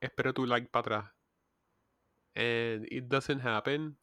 [0.00, 1.12] espero tu like para atrás.
[2.36, 3.96] And it doesn't happen.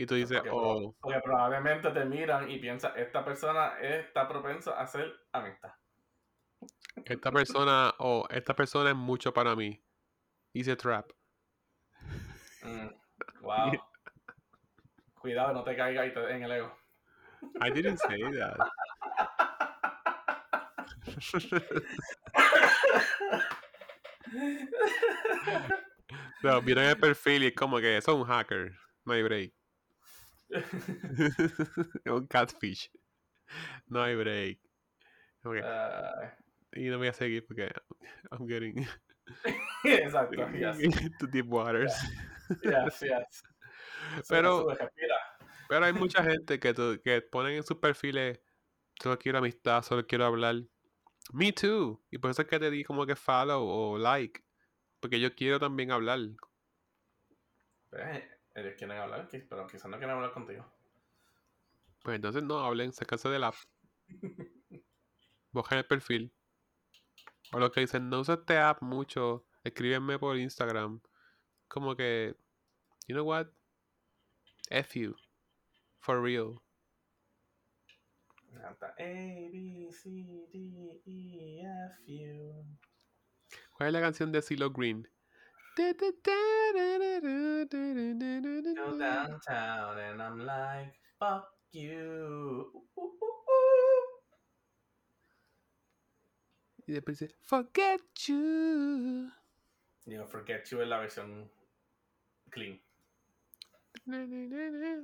[0.00, 4.80] Y tú dices, Porque, oh, porque probablemente te miran y piensan, esta persona está propensa
[4.80, 5.74] a ser amistad.
[7.04, 9.78] esta persona, oh, esta persona es mucho para mí.
[10.54, 11.10] Hice trap.
[12.62, 12.88] Mm,
[13.42, 13.72] Wow.
[15.20, 16.74] Cuidado, no te caigas y te- en el ego.
[17.62, 18.56] I didn't say that.
[26.42, 28.72] No, vieron el perfil y es como que es un hacker.
[29.04, 29.52] No hay break.
[32.06, 32.90] Un catfish.
[33.86, 34.60] No hay break.
[35.44, 36.28] Ok, Ay.
[36.72, 37.72] Y no voy a seguir porque
[38.30, 38.86] I'm getting
[39.84, 40.78] Exacto, yes,
[41.18, 41.94] to deep waters.
[42.62, 43.42] yes, yes.
[44.28, 44.66] Pero,
[45.68, 48.40] hay mucha gente que, que ponen en sus perfiles
[49.00, 50.56] solo quiero amistad, solo quiero hablar.
[51.32, 52.02] Me too.
[52.10, 54.42] Y por eso es que te di como que follow o like.
[55.00, 56.18] Porque yo quiero también hablar.
[57.92, 58.30] Eh,
[58.60, 60.64] Ellos quieren hablar, pero quizás no quieren hablar contigo.
[62.02, 63.54] Pues entonces no hablen, sacarse del app.
[65.52, 66.32] Busquen el perfil.
[67.52, 71.00] O los que dicen, no usa este app mucho, escríbenme por Instagram.
[71.68, 72.36] Como que,
[73.08, 73.48] you know what?
[74.68, 75.16] F you.
[75.98, 76.60] For real.
[78.60, 80.10] Canta A, B, C,
[80.52, 82.78] D, E, F, U.
[83.72, 85.08] ¿Cuál es la canción de CeeLo Green?
[85.80, 85.88] Go
[88.98, 91.96] downtown and I'm like, fuck you.
[91.96, 94.04] Ooh, ooh, ooh.
[96.86, 99.30] Y después dice, Forget you.
[100.04, 101.50] Digo, Forget You es la versión
[102.50, 102.78] clean.
[104.06, 105.02] Eh,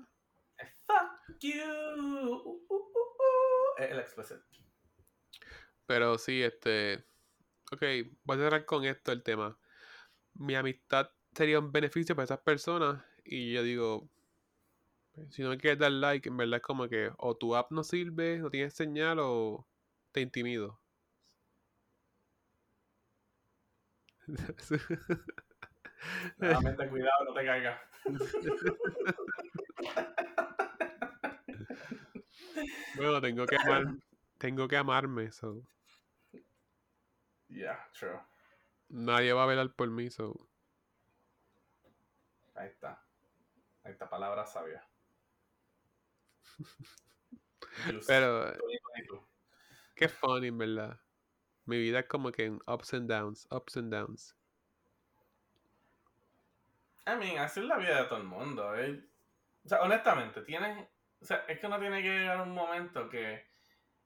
[0.86, 1.62] Fuck you.
[1.62, 3.78] Ooh, ooh, ooh, ooh.
[3.78, 4.42] Es el explicit.
[5.86, 7.02] Pero sí, este.
[7.72, 7.82] Ok,
[8.24, 9.58] voy a cerrar con esto el tema.
[10.38, 13.02] Mi amistad sería un beneficio para esas personas.
[13.24, 14.08] Y yo digo,
[15.12, 17.72] pues, si no me quieres dar like, en verdad es como que o tu app
[17.72, 19.66] no sirve, no tienes señal, o
[20.12, 20.78] te intimido.
[26.38, 27.80] Nuevamente, cuidado, no te caigas.
[32.96, 33.86] bueno, tengo que amar,
[34.38, 35.62] tengo que amarme, so.
[37.48, 38.20] Yeah, true.
[38.88, 40.48] Nadie va a velar por mí, so.
[42.54, 43.02] Ahí está.
[43.84, 44.86] Ahí está, palabra sabia.
[48.06, 48.52] Pero,
[49.94, 51.00] qué funny, en verdad.
[51.66, 54.36] Mi vida es como que en ups and downs, ups and downs.
[57.06, 58.74] I mean, así es la vida de todo el mundo.
[58.76, 59.04] ¿eh?
[59.64, 60.88] O sea, honestamente, tienes.
[61.20, 63.46] O sea, es que uno tiene que llegar a un momento que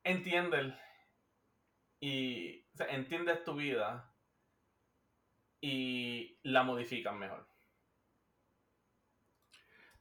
[0.02, 0.74] entiendes
[2.00, 2.66] y.
[2.74, 4.09] O sea, entiendes tu vida
[5.60, 7.46] y la modificas mejor.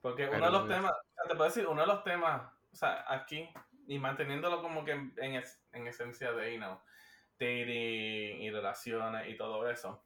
[0.01, 0.93] Porque uno de los temas,
[1.27, 2.41] te puedo decir, uno de los temas,
[2.71, 3.49] o sea, aquí,
[3.87, 6.79] y manteniéndolo como que en, en, es- en esencia de, you know,
[7.37, 10.05] dating y relaciones y todo eso.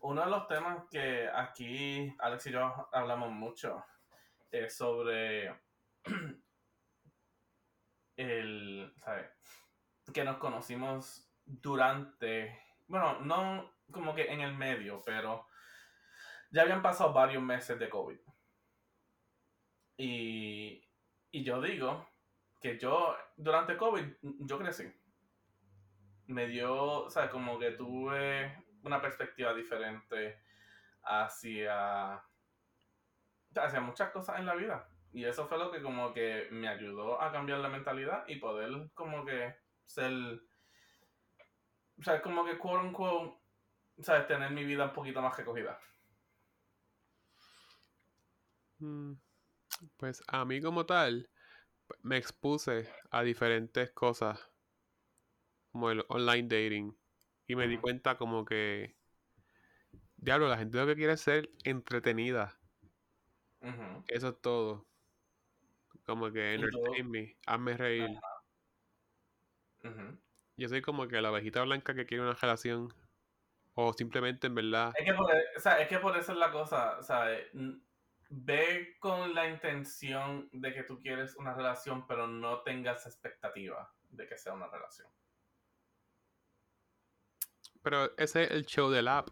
[0.00, 3.84] Uno de los temas que aquí Alex y yo hablamos mucho
[4.50, 5.60] es sobre
[8.16, 9.30] el, ¿sabes?
[10.12, 15.46] Que nos conocimos durante, bueno, no como que en el medio, pero
[16.50, 18.18] ya habían pasado varios meses de COVID.
[19.96, 20.88] Y,
[21.30, 22.08] y yo digo
[22.60, 24.92] que yo, durante COVID, yo crecí.
[26.26, 30.40] Me dio, o sea, como que tuve una perspectiva diferente
[31.02, 32.22] hacia,
[33.54, 34.88] hacia muchas cosas en la vida.
[35.12, 38.70] Y eso fue lo que como que me ayudó a cambiar la mentalidad y poder
[38.94, 40.12] como que ser,
[41.98, 43.41] o sea, como que quote unquote,
[44.00, 44.26] ¿sabes?
[44.26, 45.78] Tener mi vida un poquito más recogida.
[48.80, 49.14] Mm,
[49.96, 51.30] Pues a mí como tal,
[52.02, 54.50] me expuse a diferentes cosas,
[55.72, 56.96] como el online dating,
[57.46, 58.96] y me di cuenta como que,
[60.16, 62.58] diablo, la gente lo que quiere es ser entretenida,
[64.08, 64.86] eso es todo.
[66.04, 68.10] Como que entertain me, hazme reír.
[70.56, 72.92] Yo soy como que la ovejita blanca que quiere una relación,
[73.74, 76.38] o simplemente en verdad, Es que, por, e- o sea, es que por eso es
[76.38, 77.46] la cosa, ¿sabes?
[77.54, 77.80] N-
[78.34, 84.26] Ve con la intención de que tú quieres una relación, pero no tengas expectativa de
[84.26, 85.08] que sea una relación.
[87.82, 89.28] pero ese es el show del app.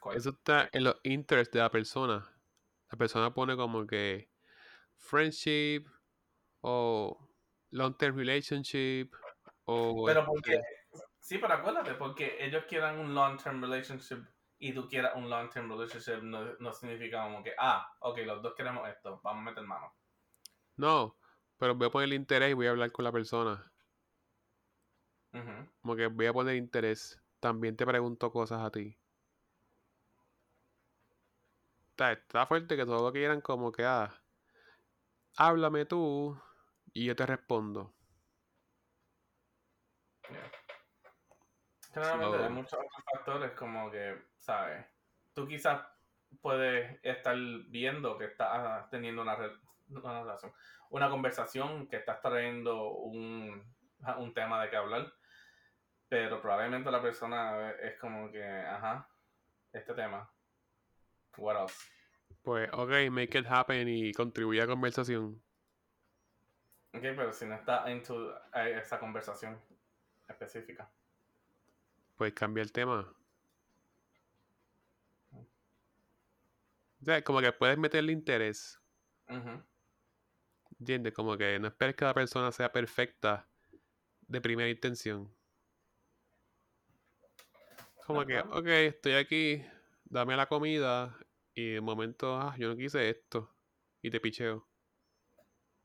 [0.00, 0.16] ¿Cuál?
[0.16, 2.32] Eso está en los interests de la persona.
[2.90, 4.30] La persona pone como que
[4.96, 5.84] friendship
[6.60, 7.28] o
[7.70, 9.10] long term relationship
[9.70, 10.62] o Pero este, porque,
[11.20, 14.24] sí, pero acuérdate, porque ellos quieran un long-term relationship
[14.58, 18.54] y tú quieras un long-term relationship, no, no significa como que, ah, ok, los dos
[18.54, 19.94] queremos esto, vamos a meter mano.
[20.76, 21.16] no,
[21.58, 23.70] pero voy a poner interés y voy a hablar con la persona.
[25.82, 27.20] Como que voy a poner interés.
[27.38, 28.96] También te pregunto cosas a ti.
[31.90, 34.10] Está, está fuerte que todo lo que quieran como que ah,
[35.36, 36.40] háblame tú
[36.92, 37.94] y yo te respondo.
[41.92, 44.86] Generalmente So- hay muchos otros factores como que, ¿sabes?
[45.34, 45.82] Tú quizás
[46.40, 47.36] puedes estar
[47.68, 49.56] viendo que estás teniendo una, re-
[49.88, 50.52] una relación,
[50.90, 53.74] una conversación, que estás trayendo un,
[54.18, 55.12] un tema de qué hablar,
[56.08, 59.08] pero probablemente la persona es como que, ajá,
[59.72, 60.30] este tema.
[61.36, 61.74] What else?
[62.42, 65.42] Pues, ok, make it happen y contribuye a la conversación.
[66.92, 69.60] Ok, pero si no está into eh, esa conversación
[70.30, 70.90] específica.
[72.16, 73.12] Pues cambia el tema.
[77.00, 78.78] O sea, como que puedes meterle interés.
[79.28, 79.62] Ujú.
[80.78, 81.14] ¿Entiendes?
[81.14, 83.48] Como que no esperes que la persona sea perfecta
[84.28, 85.34] de primera intención.
[88.06, 89.64] Como que, ok, estoy aquí,
[90.04, 91.16] dame la comida
[91.54, 93.54] y de momento, ah, yo no quise esto.
[94.02, 94.66] Y te picheo.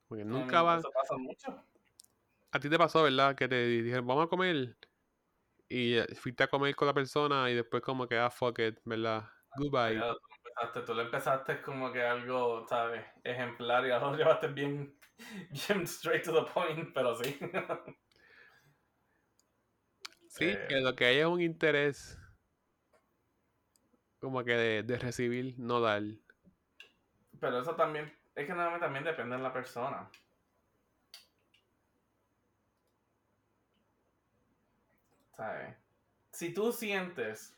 [0.08, 0.78] Porque nunca mean, va.
[0.80, 1.64] Eso pasa mucho.
[2.56, 3.36] A ti te pasó, ¿verdad?
[3.36, 4.78] Que te dijeron, vamos a comer.
[5.68, 8.80] Y eh, fuiste a comer con la persona y después como que, ah, fuck it,
[8.86, 9.30] ¿verdad?
[9.58, 10.00] Goodbye.
[10.00, 13.06] Tú, empezaste, tú le empezaste como que algo, ¿sabes?
[13.26, 14.98] Ejemplar y ahora lo llevaste bien,
[15.50, 17.38] bien straight to the point, pero sí.
[20.30, 20.66] Sí, Eh.
[20.70, 22.18] que lo que hay es un interés
[24.22, 26.04] como que de, de recibir, no dar.
[27.38, 30.10] Pero eso también, es que normalmente también depende de la persona.
[35.36, 35.76] ¿Sabes?
[36.32, 37.58] Si tú sientes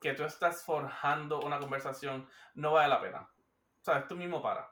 [0.00, 3.28] que tú estás forjando una conversación, no vale la pena.
[3.80, 4.06] ¿Sabes?
[4.08, 4.70] Tú mismo para.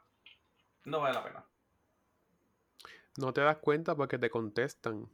[0.84, 1.44] No vale la pena.
[3.16, 5.09] No te das cuenta porque te contestan.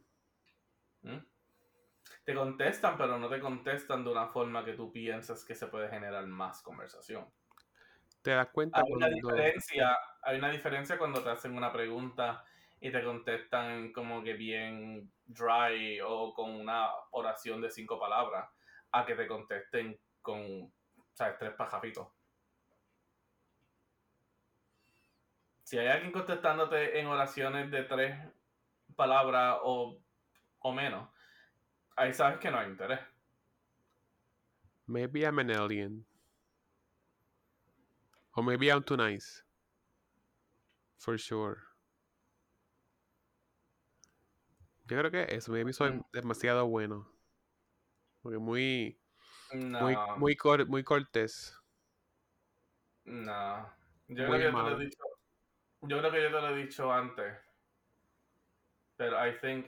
[1.01, 1.17] ¿Mm?
[2.23, 5.89] Te contestan, pero no te contestan de una forma que tú piensas que se puede
[5.89, 7.27] generar más conversación.
[8.21, 9.29] Te das cuenta Hay una cuando...
[9.29, 12.43] diferencia, hay una diferencia cuando te hacen una pregunta
[12.81, 18.49] y te contestan como que bien dry o con una oración de cinco palabras,
[18.91, 20.73] a que te contesten con,
[21.13, 21.37] ¿sabes?
[21.37, 22.07] Tres pajapitos.
[25.63, 28.17] Si hay alguien contestándote en oraciones de tres
[28.95, 29.97] palabras o,
[30.59, 31.07] o menos,
[31.95, 32.99] ahí sabes que no hay interés.
[34.87, 36.03] Maybe I'm an alien.
[38.35, 39.43] Or maybe I'm too nice.
[40.97, 41.70] For sure.
[44.91, 46.01] Yo creo que eso, maybe soy Mm.
[46.11, 47.07] demasiado bueno.
[48.21, 48.99] Porque muy,
[49.53, 51.57] No, muy, muy, cor- muy cortés.
[53.05, 53.69] no.
[54.09, 55.03] Yo Muy creo que yo te lo he dicho.
[55.83, 57.37] Yo creo que yo te lo he dicho antes.
[58.97, 59.65] Pero I think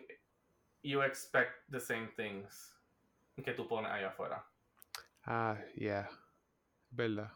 [0.82, 2.78] you expect the same things
[3.42, 4.46] que tú pones allá afuera.
[5.26, 6.10] Ah, yeah.
[6.92, 7.32] Verdad.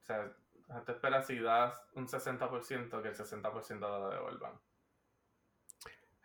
[0.00, 0.32] O sea,
[0.66, 4.60] tú esperas si das un 60% que el 60% lo devuelvan.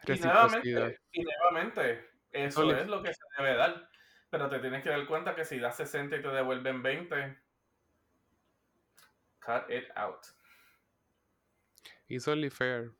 [0.07, 3.89] Y nuevamente, y nuevamente, eso es lo que se debe dar.
[4.29, 7.39] Pero te tienes que dar cuenta que si das 60 y te devuelven 20,
[9.39, 10.25] cut it out.
[12.07, 12.91] It's only fair.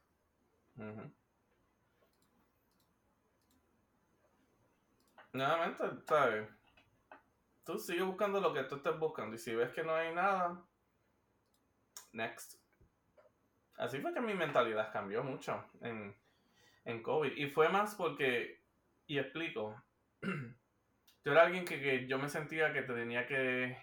[5.31, 6.49] Nuevamente, ¿sabes?
[7.63, 10.63] Tú sigues buscando lo que tú estés buscando y si ves que no hay nada,
[12.11, 12.59] next.
[13.77, 16.15] Así fue que mi mentalidad cambió mucho en,
[16.85, 17.31] en COVID.
[17.37, 18.61] Y fue más porque,
[19.07, 19.81] y explico,
[20.21, 23.77] yo era alguien que, que yo me sentía que tenía que,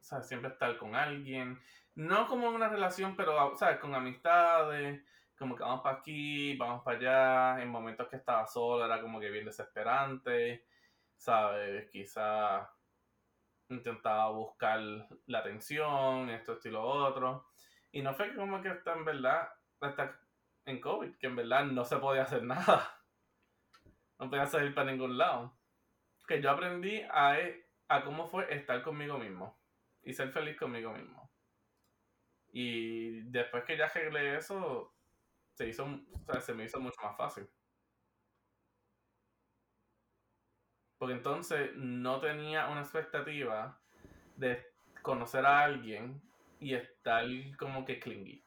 [0.00, 0.28] ¿sabes?
[0.28, 1.58] Siempre estar con alguien.
[1.94, 3.78] No como en una relación, pero, ¿sabes?
[3.78, 5.02] Con amistades
[5.40, 9.18] como que vamos para aquí, vamos para allá, en momentos que estaba solo era como
[9.18, 10.66] que bien desesperante,
[11.16, 11.90] ¿sabes?
[11.90, 12.70] Quizá
[13.70, 14.80] intentaba buscar
[15.26, 17.49] la atención, esto, esto y lo otro,
[17.92, 19.48] y no fue como que está en verdad,
[19.80, 20.20] hasta
[20.66, 23.02] en COVID, que en verdad no se podía hacer nada,
[24.18, 25.58] no podía salir para ningún lado,
[26.26, 27.36] que yo aprendí a,
[27.88, 29.60] a cómo fue estar conmigo mismo
[30.02, 31.30] y ser feliz conmigo mismo.
[32.52, 34.94] Y después que ya arreglé eso,
[35.54, 35.86] se hizo,
[36.40, 37.48] se me hizo mucho más fácil.
[40.98, 43.80] Porque entonces no tenía una expectativa
[44.36, 44.64] de
[45.02, 46.20] conocer a alguien
[46.60, 47.24] y estar
[47.58, 48.44] como que clingy.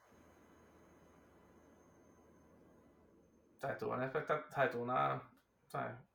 [3.58, 6.06] O sea, tuve una expectativa, o sea, tuve una, o sea,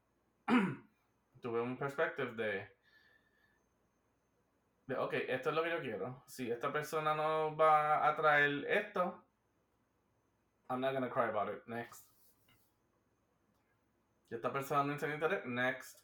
[1.41, 2.69] tuve un perspective de,
[4.87, 6.25] de, ok, esto es lo que yo quiero.
[6.29, 9.25] Si esta persona no va a traer esto,
[10.71, 11.67] I'm not gonna cry about it.
[11.67, 12.07] Next.
[14.31, 15.45] Y esta persona no enseña interés.
[15.47, 15.99] Next.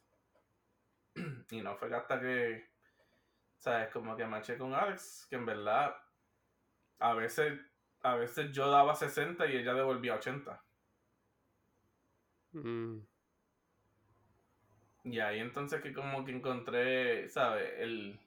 [1.51, 2.74] y no fue hasta que,
[3.65, 3.89] ¿sabes?
[3.89, 5.97] Como que marché con Alex, que en verdad,
[6.99, 7.59] a veces,
[8.03, 10.63] a veces yo daba 60 y ella devolvía 80.
[12.53, 12.99] Mm.
[15.05, 17.73] Y ahí entonces que como que encontré, ¿sabes?
[17.79, 18.21] El,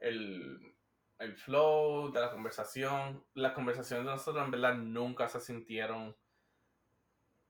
[0.00, 0.74] el,
[1.18, 3.22] el flow de la conversación.
[3.34, 6.16] Las conversaciones de nosotros en verdad nunca se sintieron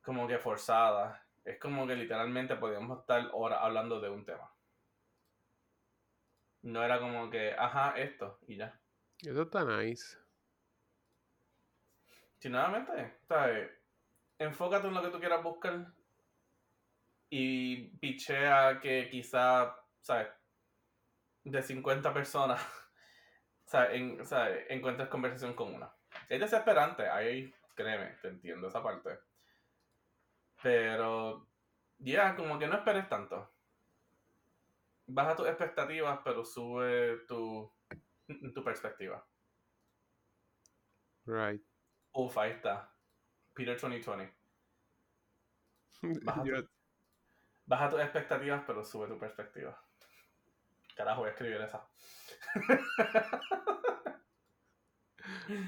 [0.03, 1.21] como que forzadas.
[1.45, 4.56] Es como que literalmente podíamos estar horas hablando de un tema.
[6.67, 8.77] No era como que, ajá, esto, y ya.
[9.21, 10.19] Eso está nice.
[12.39, 13.71] Si nuevamente, ¿sabes?
[14.37, 15.87] Enfócate en lo que tú quieras buscar
[17.31, 20.27] y pichea que quizá, ¿sabes?
[21.45, 22.61] De 50 personas,
[23.64, 23.95] ¿sabes?
[23.95, 24.67] En, ¿sabes?
[24.69, 25.95] encuentres conversación con una.
[26.29, 29.21] Es desesperante, ahí créeme, te entiendo esa parte.
[30.61, 31.47] Pero,
[31.99, 33.56] ya, como que no esperes tanto.
[35.07, 37.73] Baja tus expectativas, pero sube tu,
[38.55, 39.27] tu perspectiva.
[41.25, 41.63] Right.
[42.13, 42.93] Uf, ahí está.
[43.55, 44.35] Peter 2020.
[46.23, 46.69] Baja, tu-
[47.67, 49.83] baja tus expectativas, pero sube tu perspectiva.
[50.97, 51.89] Carajo, voy a escribir esa.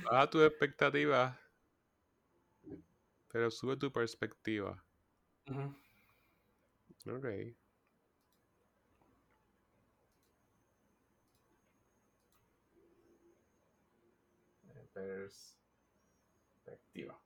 [0.04, 1.36] baja tus expectativas,
[3.30, 4.82] pero sube tu perspectiva.
[5.48, 5.74] Ujú.
[7.16, 7.26] Ok.
[16.64, 17.20] Perspectiva.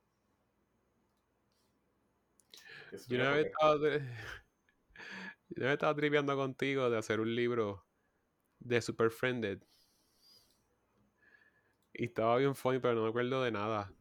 [3.07, 3.77] Yo una vez estaba,
[5.49, 7.85] yo estaba tripeando contigo de hacer un libro
[8.59, 9.63] de Super Friended.
[11.93, 13.91] Y estaba bien funny, pero no me acuerdo de nada.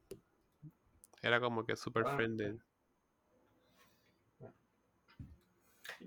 [1.23, 2.59] Era como que Super Ah, Friended.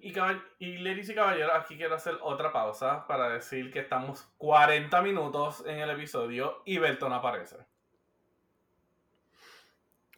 [0.05, 0.13] Y,
[0.59, 5.63] y ladies y caballeros, aquí quiero hacer otra pausa para decir que estamos 40 minutos
[5.65, 7.57] en el episodio y Belton aparece.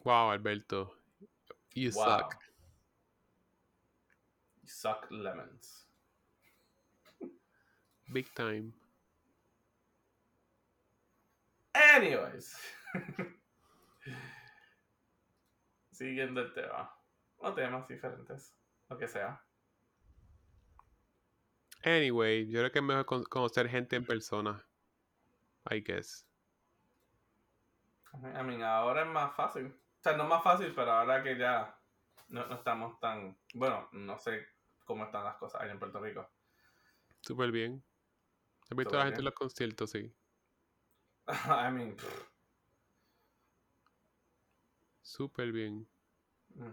[0.04, 0.94] Wow, Alberto.
[1.72, 2.04] You Wow.
[2.04, 2.34] suck.
[4.60, 5.88] You suck lemons.
[8.12, 8.74] Big time.
[11.72, 12.58] Anyways.
[15.92, 16.94] Siguiendo el tema.
[17.38, 18.54] O temas diferentes.
[18.90, 19.42] Lo que sea.
[21.84, 24.64] Anyway, yo creo que es mejor con- conocer gente en persona.
[25.70, 26.26] I guess.
[28.14, 29.66] I mean, ahora es más fácil.
[29.66, 31.78] O sea, no es más fácil, pero ahora que ya
[32.28, 33.36] no, no estamos tan...
[33.54, 34.46] Bueno, no sé
[34.84, 36.28] cómo están las cosas allá en Puerto Rico.
[37.20, 37.84] Súper bien.
[38.70, 39.90] ¿Has visto a la gente en los conciertos?
[39.90, 40.12] Sí.
[41.28, 41.96] I mean...
[45.02, 45.88] Súper bien.
[46.54, 46.72] mm,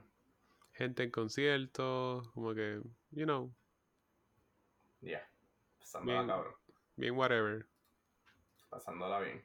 [0.74, 2.82] Gente en conciertos, como que,
[3.12, 3.54] you know,
[5.02, 5.22] Yeah.
[5.80, 6.28] Pasándola, Bien.
[6.28, 6.56] cabrón.
[6.96, 7.66] bien whatever.
[8.70, 9.44] Pasándola bien.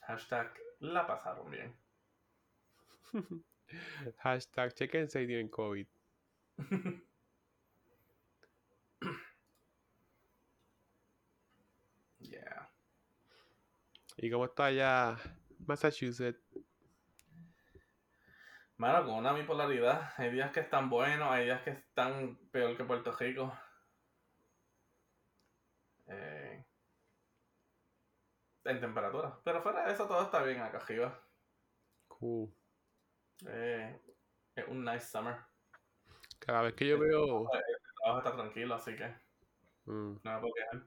[0.00, 1.74] Hashtag la pasaron bien.
[4.18, 5.86] Hashtag chequense si tienen COVID.
[12.20, 12.68] yeah.
[14.18, 15.16] ¿Y cómo está allá
[15.66, 16.43] Massachusetts?
[18.84, 20.12] Mano, con una bipolaridad.
[20.18, 23.50] Hay días que están buenos, hay días que están peor que Puerto Rico.
[26.06, 26.62] Eh,
[28.64, 29.40] en temperatura.
[29.42, 31.18] Pero fuera de eso, todo está bien acá arriba.
[32.08, 32.54] Cool.
[33.46, 33.98] Eh,
[34.54, 35.36] es un nice summer.
[36.38, 39.06] Cada vez que yo veo, El trabajo está tranquilo, así que
[39.86, 40.86] mm, no me puedo quejar.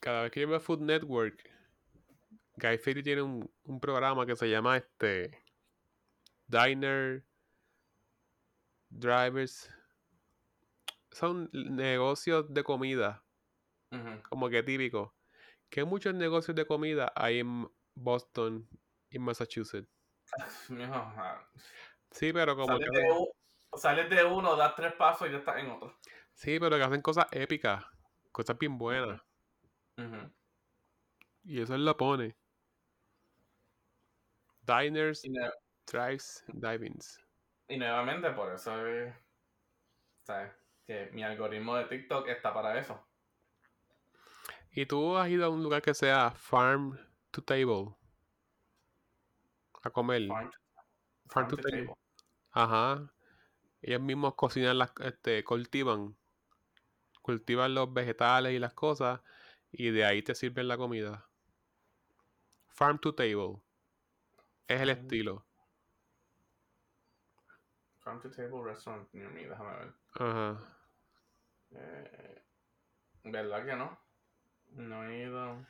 [0.00, 1.50] cada vez que yo veo Food Network,
[2.54, 5.45] Guy Fieri tiene un, un programa que se llama este
[6.46, 7.24] Diner
[8.90, 9.70] Drivers.
[11.10, 13.24] Son negocios de comida,
[14.28, 15.14] como que típico.
[15.70, 18.68] Que muchos negocios de comida hay en Boston
[19.10, 19.88] y Massachusetts.
[22.12, 23.32] Sí, pero como sales, que de u-
[23.76, 25.98] sales de uno, das tres pasos y ya estás en otro.
[26.32, 27.84] Sí, pero que hacen cosas épicas,
[28.32, 29.20] cosas bien buenas.
[31.44, 32.36] Y eso él lo pone.
[34.62, 35.22] Diners,
[35.86, 37.20] drives, divings.
[37.68, 39.14] y nuevamente, por eso es,
[40.24, 40.52] ¿sabes?
[40.86, 43.04] Que mi algoritmo de TikTok está para eso.
[44.70, 46.98] ¿Y tú has ido a un lugar que sea farm
[47.30, 47.94] to table?
[49.82, 50.28] A comer.
[50.28, 50.52] Farm, Farm
[51.28, 51.86] farm to to table.
[51.86, 51.94] table.
[52.52, 53.12] Ajá.
[53.82, 56.16] Ellos mismos cocinan las, este, cultivan.
[57.22, 59.20] Cultivan los vegetales y las cosas.
[59.72, 61.28] Y de ahí te sirven la comida.
[62.68, 63.62] Farm to table.
[64.68, 65.00] Es el Mm.
[65.00, 65.45] estilo.
[68.06, 69.92] Farm to table restaurant near me, déjame ver.
[70.14, 70.58] Ajá.
[71.72, 72.42] Eh,
[73.24, 73.98] ¿Verdad que no?
[74.76, 75.66] No he ido.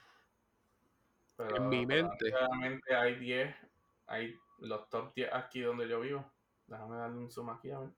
[1.39, 2.30] Pero, En mi mente.
[2.30, 3.57] Realmente hay 10.
[4.09, 6.30] Hay los top 10 aquí donde yo vivo.
[6.66, 7.91] Déjame darle un zoom aquí a ver.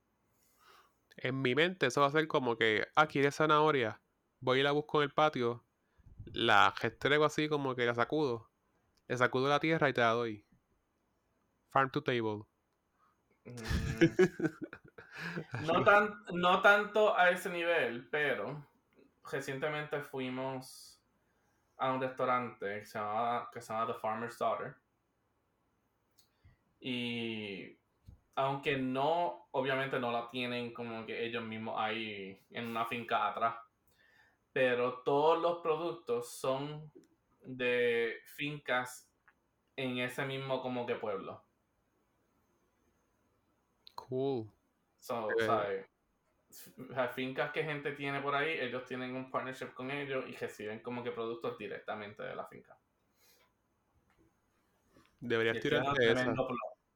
[1.17, 4.01] En mi mente eso va a ser como que, ah, ¿quieres zanahoria?
[4.39, 5.65] Voy y la busco en el patio,
[6.27, 8.49] la restrego así como que la sacudo,
[9.09, 10.47] le sacudo la tierra y te la doy.
[11.71, 12.45] Farm to table.
[13.49, 14.47] Mm,
[15.67, 18.65] no, tan, no tanto a ese nivel, pero
[19.31, 21.01] recientemente fuimos
[21.77, 24.77] a un restaurante que se llama, que se llama The Farmer's Daughter.
[26.81, 27.79] Y
[28.35, 33.57] aunque no, obviamente no la tienen como que ellos mismos ahí en una finca atrás,
[34.53, 36.91] pero todos los productos son
[37.41, 39.11] de fincas
[39.77, 41.48] en ese mismo como que pueblo.
[44.09, 44.51] Cool.
[44.99, 45.47] So, Eh.
[45.47, 45.87] ¿sabes?
[46.51, 50.81] sea, fincas que gente tiene por ahí, ellos tienen un partnership con ellos y reciben
[50.81, 52.79] como que productos directamente de la finca.
[55.21, 56.35] Deberías dando tirarte esa.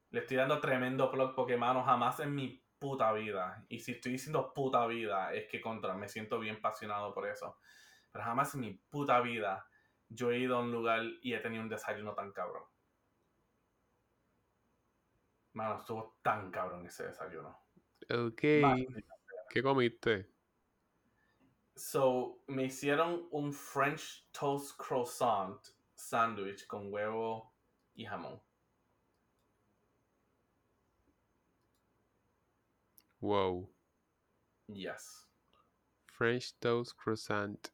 [0.09, 4.13] Le estoy dando tremendo plug porque, mano, jamás en mi puta vida, y si estoy
[4.13, 7.57] diciendo puta vida, es que contra, me siento bien apasionado por eso.
[8.11, 9.67] Pero jamás en mi puta vida
[10.09, 12.63] yo he ido a un lugar y he tenido un desayuno tan cabrón.
[15.53, 17.57] Mano, estuvo tan cabrón ese desayuno.
[18.09, 18.41] Ok.
[19.49, 20.29] ¿Qué comiste?
[21.75, 25.59] So, me hicieron un French toast croissant
[25.95, 27.53] sandwich con huevo
[27.95, 28.41] y jamón.
[33.21, 33.69] Wow.
[34.67, 35.25] Yes.
[36.07, 37.69] French toast croissant.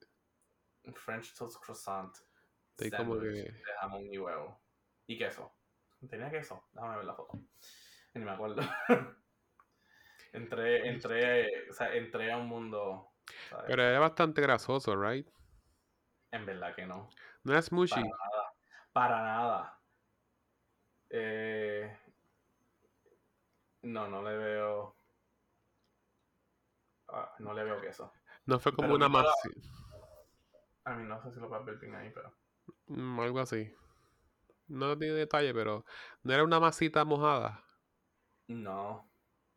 [0.95, 2.11] French toast croissant
[2.77, 4.59] Estoy como sandwich que- de jamón y huevo.
[5.07, 5.51] Y queso.
[6.07, 6.63] ¿Tenía queso?
[6.73, 7.39] Déjame ver la foto.
[8.13, 8.61] Ni me acuerdo.
[10.33, 13.11] entré, entré, o sea, entré a un mundo.
[13.49, 13.65] ¿sabes?
[13.67, 15.27] Pero era bastante grasoso, right?
[16.31, 17.09] En verdad que no.
[17.43, 17.95] No era smushy.
[17.95, 18.53] Para nada.
[18.93, 19.79] Para nada.
[21.09, 21.97] Eh,
[23.81, 24.95] no, no le veo.
[27.09, 28.13] ah, no le veo queso.
[28.45, 29.31] No fue como Pero una masa.
[30.85, 32.33] A mí no sé si lo puedes ver bien ahí, pero.
[32.87, 33.73] Mm, algo así.
[34.70, 35.84] No tiene detalle, pero
[36.24, 37.63] no era una masita mojada.
[38.47, 39.09] No,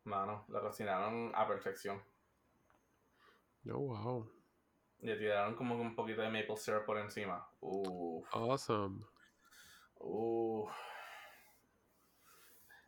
[0.04, 2.02] mano, lo cocinaron a perfección.
[3.70, 4.30] Oh, wow.
[5.00, 7.46] Le tiraron como un poquito de maple syrup por encima.
[7.60, 9.04] Uff, Awesome.
[9.96, 10.70] uff.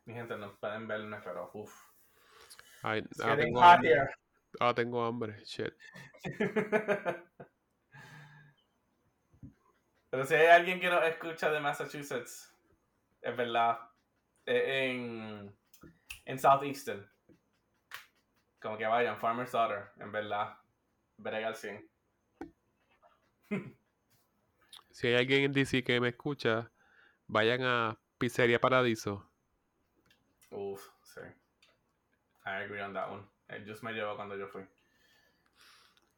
[0.05, 1.73] Mi gente no pueden verme, pero uff.
[2.83, 4.09] Ay, getting tengo hambre.
[4.59, 5.43] Ahora tengo hambre.
[5.45, 5.73] Shit.
[10.15, 12.49] Pero si hay alguien que nos escucha de Massachusetts,
[13.21, 13.77] es verdad,
[14.45, 15.53] en,
[16.23, 17.05] en Southeastern,
[18.61, 20.57] como que vayan, Farmer's Daughter, en verdad,
[21.17, 21.89] brega al 100.
[24.89, 26.71] Si hay alguien en DC que me escucha,
[27.27, 29.29] vayan a Pizzería Paradiso.
[30.49, 31.19] Uf, sí.
[32.45, 33.23] I agree on that one.
[33.49, 34.65] El Just me llevó cuando yo fui.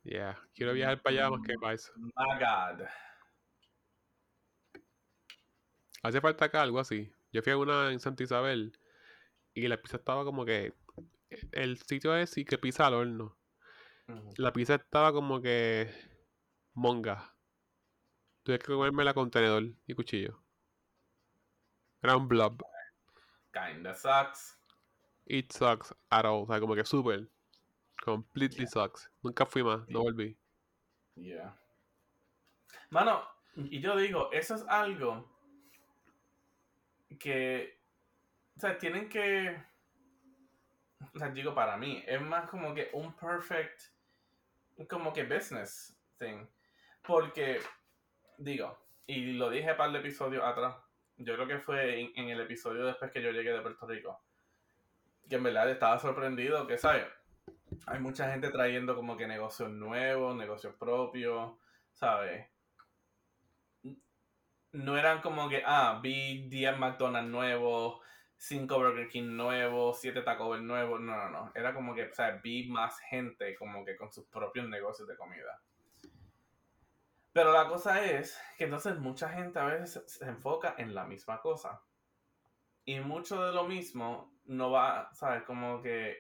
[0.04, 0.38] Yeah.
[0.54, 1.92] Quiero viajar para allá más que para eso.
[1.98, 2.88] My God.
[6.04, 7.12] Hace falta acá algo así.
[7.32, 8.78] Yo fui a una en Santa Isabel
[9.54, 10.74] y la pizza estaba como que.
[11.52, 13.38] El sitio es sí que pizza al horno.
[14.38, 15.92] La pizza estaba como que.
[16.74, 17.34] Monga.
[18.44, 20.42] Tuve que comérmela con tenedor y cuchillo.
[22.02, 22.64] Era un blob.
[23.52, 24.58] Kinda sucks.
[25.26, 26.44] It sucks at all.
[26.44, 27.28] O sea, como que super.
[28.04, 29.12] Completely sucks.
[29.22, 29.88] Nunca fui más.
[29.90, 30.38] No volví.
[31.16, 31.60] Yeah.
[32.90, 35.37] Mano, y yo digo, eso es algo
[37.20, 37.80] que,
[38.56, 39.56] o sea, tienen que,
[41.14, 43.82] o sea, digo para mí, es más como que un perfect,
[44.90, 46.46] como que business thing.
[47.02, 47.60] Porque,
[48.38, 50.76] digo, y lo dije para el episodio atrás,
[51.18, 54.22] yo creo que fue en, en el episodio después que yo llegué de Puerto Rico,
[55.30, 57.06] que en verdad estaba sorprendido, que, ¿sabes?
[57.86, 61.54] Hay mucha gente trayendo como que negocios nuevos, negocios propios,
[61.94, 62.48] ¿sabes?
[64.78, 68.00] No eran como que, ah, vi 10 McDonald's nuevos,
[68.38, 71.02] 5 Burger King nuevos, 7 Taco Bell nuevos.
[71.02, 71.52] No, no, no.
[71.56, 75.18] Era como que, o sea, vi más gente como que con sus propios negocios de
[75.18, 75.60] comida.
[77.34, 81.42] Pero la cosa es que entonces mucha gente a veces se enfoca en la misma
[81.42, 81.82] cosa.
[82.86, 85.44] Y mucho de lo mismo no va, ¿sabes?
[85.44, 86.18] Como que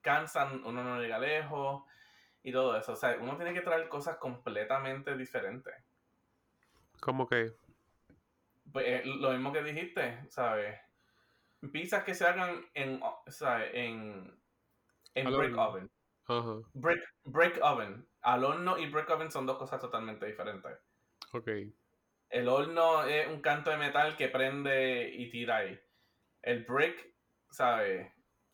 [0.00, 1.84] cansan, uno no llega lejos
[2.42, 2.92] y todo eso.
[2.92, 5.74] O sea, uno tiene que traer cosas completamente diferentes.
[7.00, 7.52] Como que.
[8.72, 10.78] Pues, eh, lo mismo que dijiste, ¿sabes?
[11.72, 13.70] Pizzas que se hagan en, ¿sabes?
[13.74, 14.40] En,
[15.14, 15.62] en Al brick horno.
[15.68, 15.90] oven.
[16.74, 18.06] Brick, brick oven.
[18.22, 20.78] Al horno y brick oven son dos cosas totalmente diferentes.
[21.32, 21.48] Ok.
[22.30, 25.80] El horno es un canto de metal que prende y tira ahí.
[26.42, 27.14] El brick,
[27.50, 28.12] ¿sabes?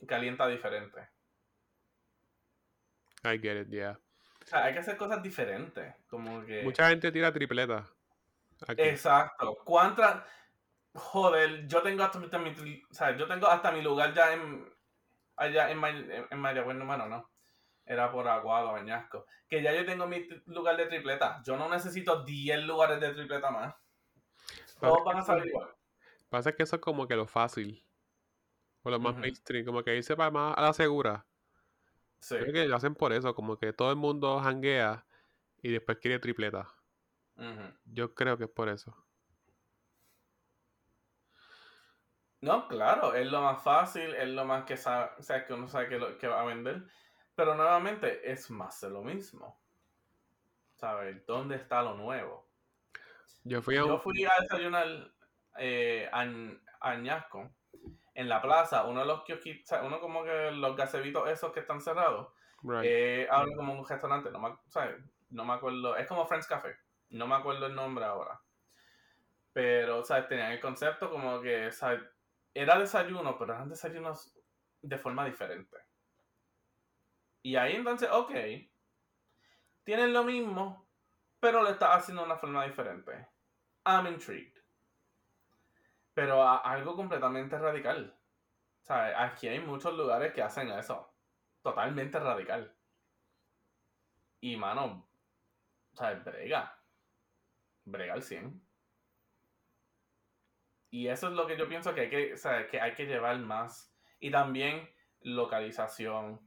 [0.08, 1.08] Calienta diferente.
[3.24, 3.98] I get it, yeah.
[4.42, 5.94] O sea, hay que hacer cosas diferentes.
[6.06, 6.62] Como que...
[6.62, 7.86] Mucha gente tira tripleta.
[8.66, 8.82] Aquí.
[8.82, 9.58] Exacto.
[9.64, 10.22] ¿Cuántas?
[10.94, 14.66] Joder, yo tengo hasta mi, mi- o sea, yo tengo hasta mi lugar ya en
[15.36, 17.30] allá en, en, en Mayagüez, no.
[17.84, 19.26] Era por Aguado, Bañasco.
[19.48, 21.40] Que ya yo tengo mi lugar de tripleta.
[21.44, 23.74] Yo no necesito 10 lugares de tripleta más.
[24.80, 25.68] Todos van a salir igual.
[26.28, 27.84] Pasa que eso es como que lo fácil.
[28.82, 29.64] O lo más mainstream.
[29.64, 31.26] Como que irse para más a la segura.
[32.18, 32.36] Sí.
[32.36, 33.34] Creo que lo hacen por eso.
[33.34, 35.06] Como que todo el mundo hanguea
[35.62, 36.66] y después quiere tripleta.
[37.84, 38.96] Yo creo que es por eso.
[42.40, 45.68] No, claro, es lo más fácil, es lo más que sabe, o sea, que uno
[45.68, 46.84] sabe que, lo, que va a vender.
[47.34, 49.60] Pero nuevamente es más de lo mismo.
[50.74, 51.24] ¿Sabes?
[51.26, 52.48] ¿Dónde está lo nuevo?
[53.44, 53.80] Yo fui a.
[53.80, 54.86] Yo fui a desayunar
[55.58, 57.50] eh, a, a Añasco,
[58.16, 60.78] en la plaza, uno de los kiosquitos, uno como que los
[61.28, 62.32] esos que están cerrados,
[62.62, 62.84] Right.
[62.84, 64.96] eh, ahora como un restaurante, no me, ¿sabes?
[65.28, 66.76] no me acuerdo, es como Friends Café,
[67.10, 68.40] no me acuerdo el nombre ahora.
[69.52, 70.28] Pero, ¿sabes?
[70.28, 72.00] Tenían el concepto como que, ¿sabes?
[72.54, 74.32] Era desayuno, pero eran desayunos
[74.82, 75.76] de forma diferente.
[77.42, 78.30] Y ahí entonces, ok,
[79.84, 80.86] tienen lo mismo,
[81.40, 83.28] pero lo está haciendo de una forma diferente.
[83.86, 84.58] I'm intrigued.
[86.14, 88.18] Pero a- algo completamente radical.
[88.82, 89.14] ¿Sabes?
[89.18, 91.12] Aquí hay muchos lugares que hacen eso.
[91.62, 92.74] Totalmente radical.
[94.40, 95.06] Y mano,
[95.94, 96.24] ¿sabes?
[96.24, 96.75] Brega.
[97.86, 98.60] Brega al 100.
[100.90, 102.66] Y eso es lo que yo pienso que hay que, ¿sabes?
[102.68, 103.94] que, hay que llevar más.
[104.18, 104.88] Y también
[105.20, 106.40] localización.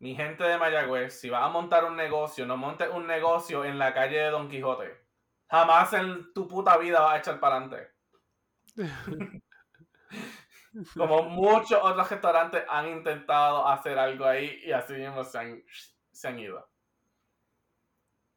[0.00, 3.78] Mi gente de Mayagüez, si vas a montar un negocio, no montes un negocio en
[3.78, 4.96] la calle de Don Quijote.
[5.48, 7.90] Jamás en tu puta vida vas a echar para adelante.
[10.96, 15.64] Como muchos otros restaurantes han intentado hacer algo ahí y así mismo se han,
[16.12, 16.68] se han ido.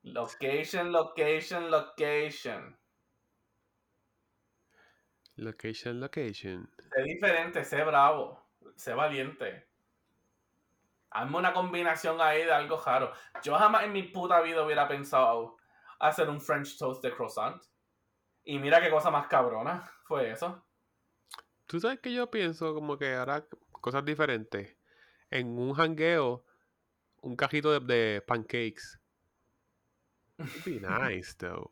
[0.04, 2.78] Location, location, location.
[5.36, 6.70] Location, location.
[6.94, 8.40] Sé diferente, sé bravo,
[8.76, 9.68] sé valiente.
[11.12, 13.12] Hazme una combinación ahí de algo raro.
[13.44, 15.58] Yo jamás en mi puta vida hubiera pensado
[16.00, 17.62] hacer un French toast de croissant.
[18.44, 20.64] Y mira qué cosa más cabrona fue eso.
[21.68, 24.76] Tú sabes que yo pienso como que hará cosas diferentes.
[25.30, 26.44] En un jangueo,
[27.22, 29.01] un cajito de, de pancakes.
[30.44, 31.72] It'd be nice, though.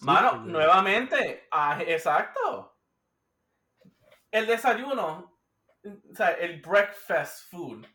[0.00, 2.78] Mano, nuevamente, ah, exacto.
[4.30, 5.40] El desayuno,
[5.84, 7.86] o sea, el breakfast food.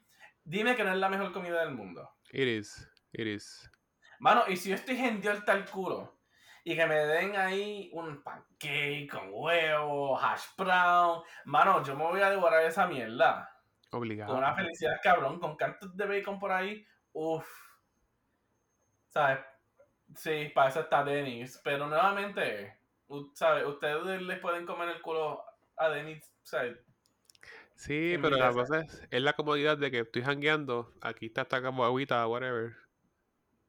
[0.44, 2.18] Dime que no es la mejor comida del mundo.
[2.32, 2.90] It is.
[3.14, 3.70] It is.
[4.20, 6.20] Mano, y si yo estoy gendido al culo
[6.64, 12.22] y que me den ahí un pancake con huevo, hash brown, mano, yo me voy
[12.22, 13.50] a devorar esa mierda.
[13.92, 14.32] Obligado.
[14.34, 17.48] Con una felicidad cabrón, con cantos de bacon por ahí, uff.
[19.10, 19.40] ¿Sabes?
[20.16, 21.60] Sí, para eso está Dennis.
[21.64, 22.78] Pero nuevamente,
[23.34, 23.66] ¿sabes?
[23.66, 25.44] Ustedes les pueden comer el culo
[25.78, 25.90] a
[26.44, 26.78] ¿sabes?
[27.76, 30.94] Sí, pero la cosa es, es la comodidad de que estoy jangueando.
[31.02, 32.76] Aquí está esta como agüita, whatever.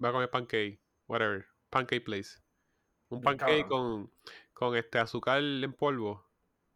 [0.03, 1.47] Va a comer pancake, whatever.
[1.71, 2.41] Pancake place.
[3.09, 4.13] Un pancake con,
[4.53, 6.25] con este azúcar en polvo.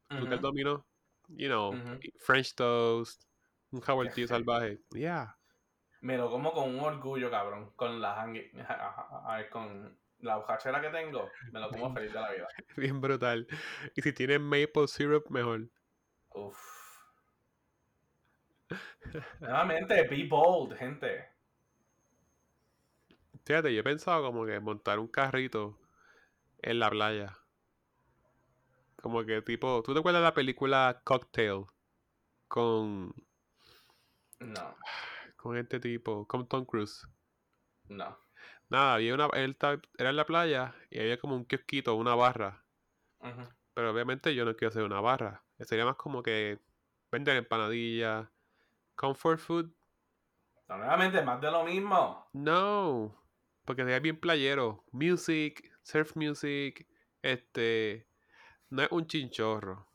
[0.08, 0.42] Azúcar Ujú.
[0.42, 0.86] dominó.
[1.28, 1.74] You know,
[2.20, 3.24] French toast.
[3.70, 4.26] Un rico.
[4.26, 4.80] salvaje.
[4.92, 5.37] Yeah.
[6.00, 7.72] Me lo como con un orgullo, cabrón.
[7.76, 8.30] Con la
[9.50, 12.48] con la hojachera que tengo, me lo como feliz de la vida.
[12.76, 13.46] Bien brutal.
[13.94, 15.68] Y si tiene maple syrup, mejor.
[16.30, 16.58] Uf.
[19.40, 21.28] Nuevamente, be bold, gente.
[23.44, 25.78] Fíjate, yo he pensado como que montar un carrito
[26.60, 27.38] en la playa.
[29.00, 31.64] Como que tipo, ¿tú te acuerdas de la película Cocktail?
[32.48, 33.14] Con,
[34.40, 34.76] No,
[35.38, 37.08] con este tipo, con Tom Cruise.
[37.88, 38.18] no.
[38.68, 39.56] Nada, había una, él
[39.96, 42.62] era en la playa y había como un kiosquito, una barra.
[43.72, 45.42] Pero obviamente yo no quiero hacer una barra.
[45.60, 46.58] Sería más como que
[47.10, 48.28] vender empanadillas,
[48.94, 49.70] comfort food.
[50.68, 52.28] No, nuevamente, más de lo mismo.
[52.34, 53.16] No,
[53.64, 54.84] porque sería bien playero.
[54.92, 56.86] Music, surf music,
[57.22, 58.06] este,
[58.68, 59.88] no es un chinchorro.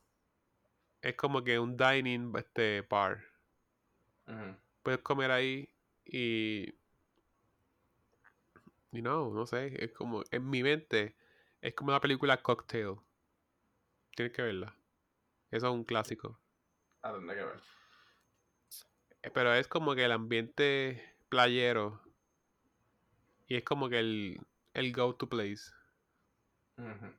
[1.00, 3.22] Es como que un dining este, bar.
[4.26, 4.63] Ujú.
[4.84, 5.68] Puedes comer ahí
[6.04, 6.74] y...
[8.92, 11.16] Y no, no sé, es como, en mi mente,
[11.60, 12.94] es como la película Cocktail.
[14.14, 14.76] Tienes que verla.
[15.50, 16.38] Eso es un clásico.
[17.02, 17.60] Ah, tendré que ver.
[19.22, 22.00] Eh, Pero es como que el ambiente playero.
[23.48, 24.40] Y es como que el,
[24.74, 25.72] el go-to place.
[26.76, 27.12] Ujú.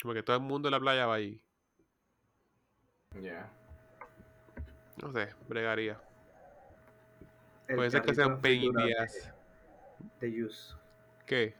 [0.00, 1.42] Como que todo el mundo en la playa va ahí.
[3.20, 3.52] Yeah.
[5.02, 6.00] No sé, bregaría.
[7.68, 9.32] El Puede ser que sea carrito un de pain in frituras the ass.
[10.20, 10.74] De, de Juice.
[11.26, 11.54] ¿Qué?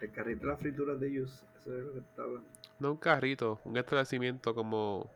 [0.00, 1.44] El carrito de las frituras de Juice.
[1.60, 2.48] Eso es lo que está hablando.
[2.78, 5.10] No un carrito, un establecimiento como.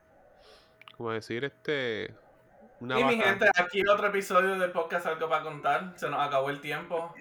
[0.96, 2.14] Como decir este.
[2.80, 5.92] Una y mi gente, aquí otro episodio del podcast Algo para contar.
[5.96, 7.14] Se nos acabó el tiempo.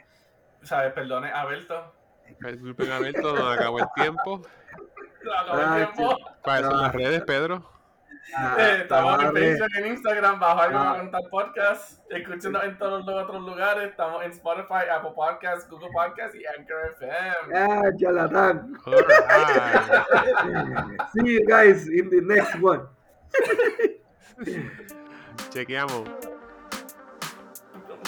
[0.64, 0.92] ¿Sabes?
[0.94, 1.94] Perdone, Alberto.
[2.40, 4.42] Disculpen, Alberto, nos acabó el tiempo.
[5.22, 6.18] Se nos acabó Ah, el tiempo.
[6.44, 6.82] Para eso en Ah.
[6.82, 7.70] las redes, Pedro.
[8.58, 9.34] Eh, estamos en.
[9.34, 10.84] Facebook, en Instagram, bajo Algo Ah.
[10.92, 12.00] para contar podcast.
[12.10, 13.90] Escúchenos en todos los otros lugares.
[13.90, 17.58] Estamos en Spotify, Apple Podcasts, Google Podcasts y Anchor FM.
[17.58, 18.74] Ah, charlatán.
[18.86, 19.92] Alright.
[21.14, 22.84] See you guys in the next one.
[25.50, 26.04] Chequeamos.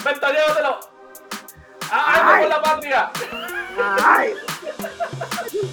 [0.04, 0.80] Venta, llévatelo.
[1.90, 3.10] ¡Ay, por la patria!
[4.02, 4.34] ¡Ay!